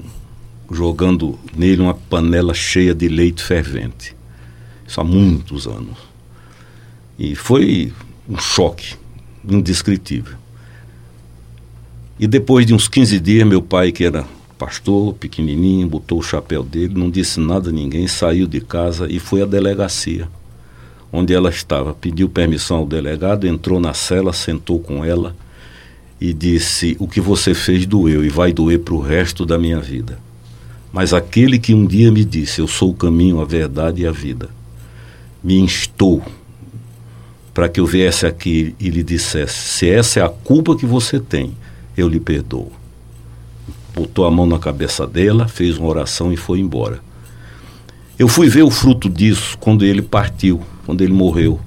[0.71, 4.15] jogando nele uma panela cheia de leite fervente.
[4.87, 5.97] Isso há muitos anos.
[7.17, 7.93] E foi
[8.27, 8.95] um choque
[9.47, 10.35] indescritível.
[12.19, 14.25] E depois de uns 15 dias, meu pai, que era
[14.57, 19.19] pastor, pequenininho, botou o chapéu dele, não disse nada a ninguém, saiu de casa e
[19.19, 20.27] foi à delegacia,
[21.11, 21.93] onde ela estava.
[21.93, 25.35] Pediu permissão ao delegado, entrou na cela, sentou com ela
[26.23, 29.81] e disse: O que você fez doeu e vai doer para o resto da minha
[29.81, 30.17] vida.
[30.93, 34.11] Mas aquele que um dia me disse: Eu sou o caminho, a verdade e a
[34.11, 34.49] vida,
[35.43, 36.23] me instou
[37.53, 41.19] para que eu viesse aqui e lhe dissesse: Se essa é a culpa que você
[41.19, 41.57] tem,
[41.97, 42.71] eu lhe perdoo.
[43.93, 47.01] Botou a mão na cabeça dela, fez uma oração e foi embora.
[48.17, 51.59] Eu fui ver o fruto disso quando ele partiu, quando ele morreu.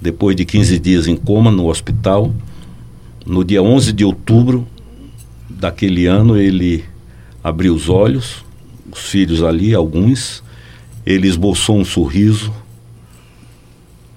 [0.00, 2.34] Depois de 15 dias em coma no hospital,
[3.26, 4.66] no dia 11 de outubro
[5.48, 6.84] daquele ano, ele
[7.42, 8.44] abriu os olhos,
[8.90, 10.42] os filhos ali, alguns,
[11.04, 12.52] ele esboçou um sorriso,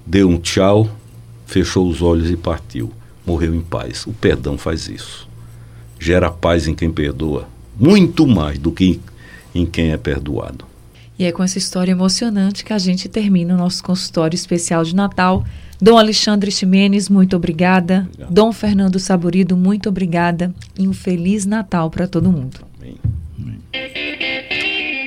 [0.06, 0.90] deu um tchau,
[1.46, 2.92] fechou os olhos e partiu.
[3.26, 4.06] Morreu em paz.
[4.06, 5.28] O perdão faz isso.
[6.00, 7.48] Gera paz em quem perdoa,
[7.80, 9.00] muito mais do que
[9.54, 10.66] em quem é perdoado.
[11.18, 14.94] E é com essa história emocionante que a gente termina o nosso consultório especial de
[14.94, 15.46] Natal
[15.86, 18.08] Dom Alexandre Ximenes, muito obrigada.
[18.08, 18.34] Obrigado.
[18.34, 20.52] Dom Fernando Saborido, muito obrigada.
[20.80, 22.58] E um Feliz Natal para todo mundo.
[22.82, 22.98] Amém.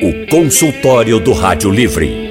[0.00, 2.27] O consultório do Rádio Livre.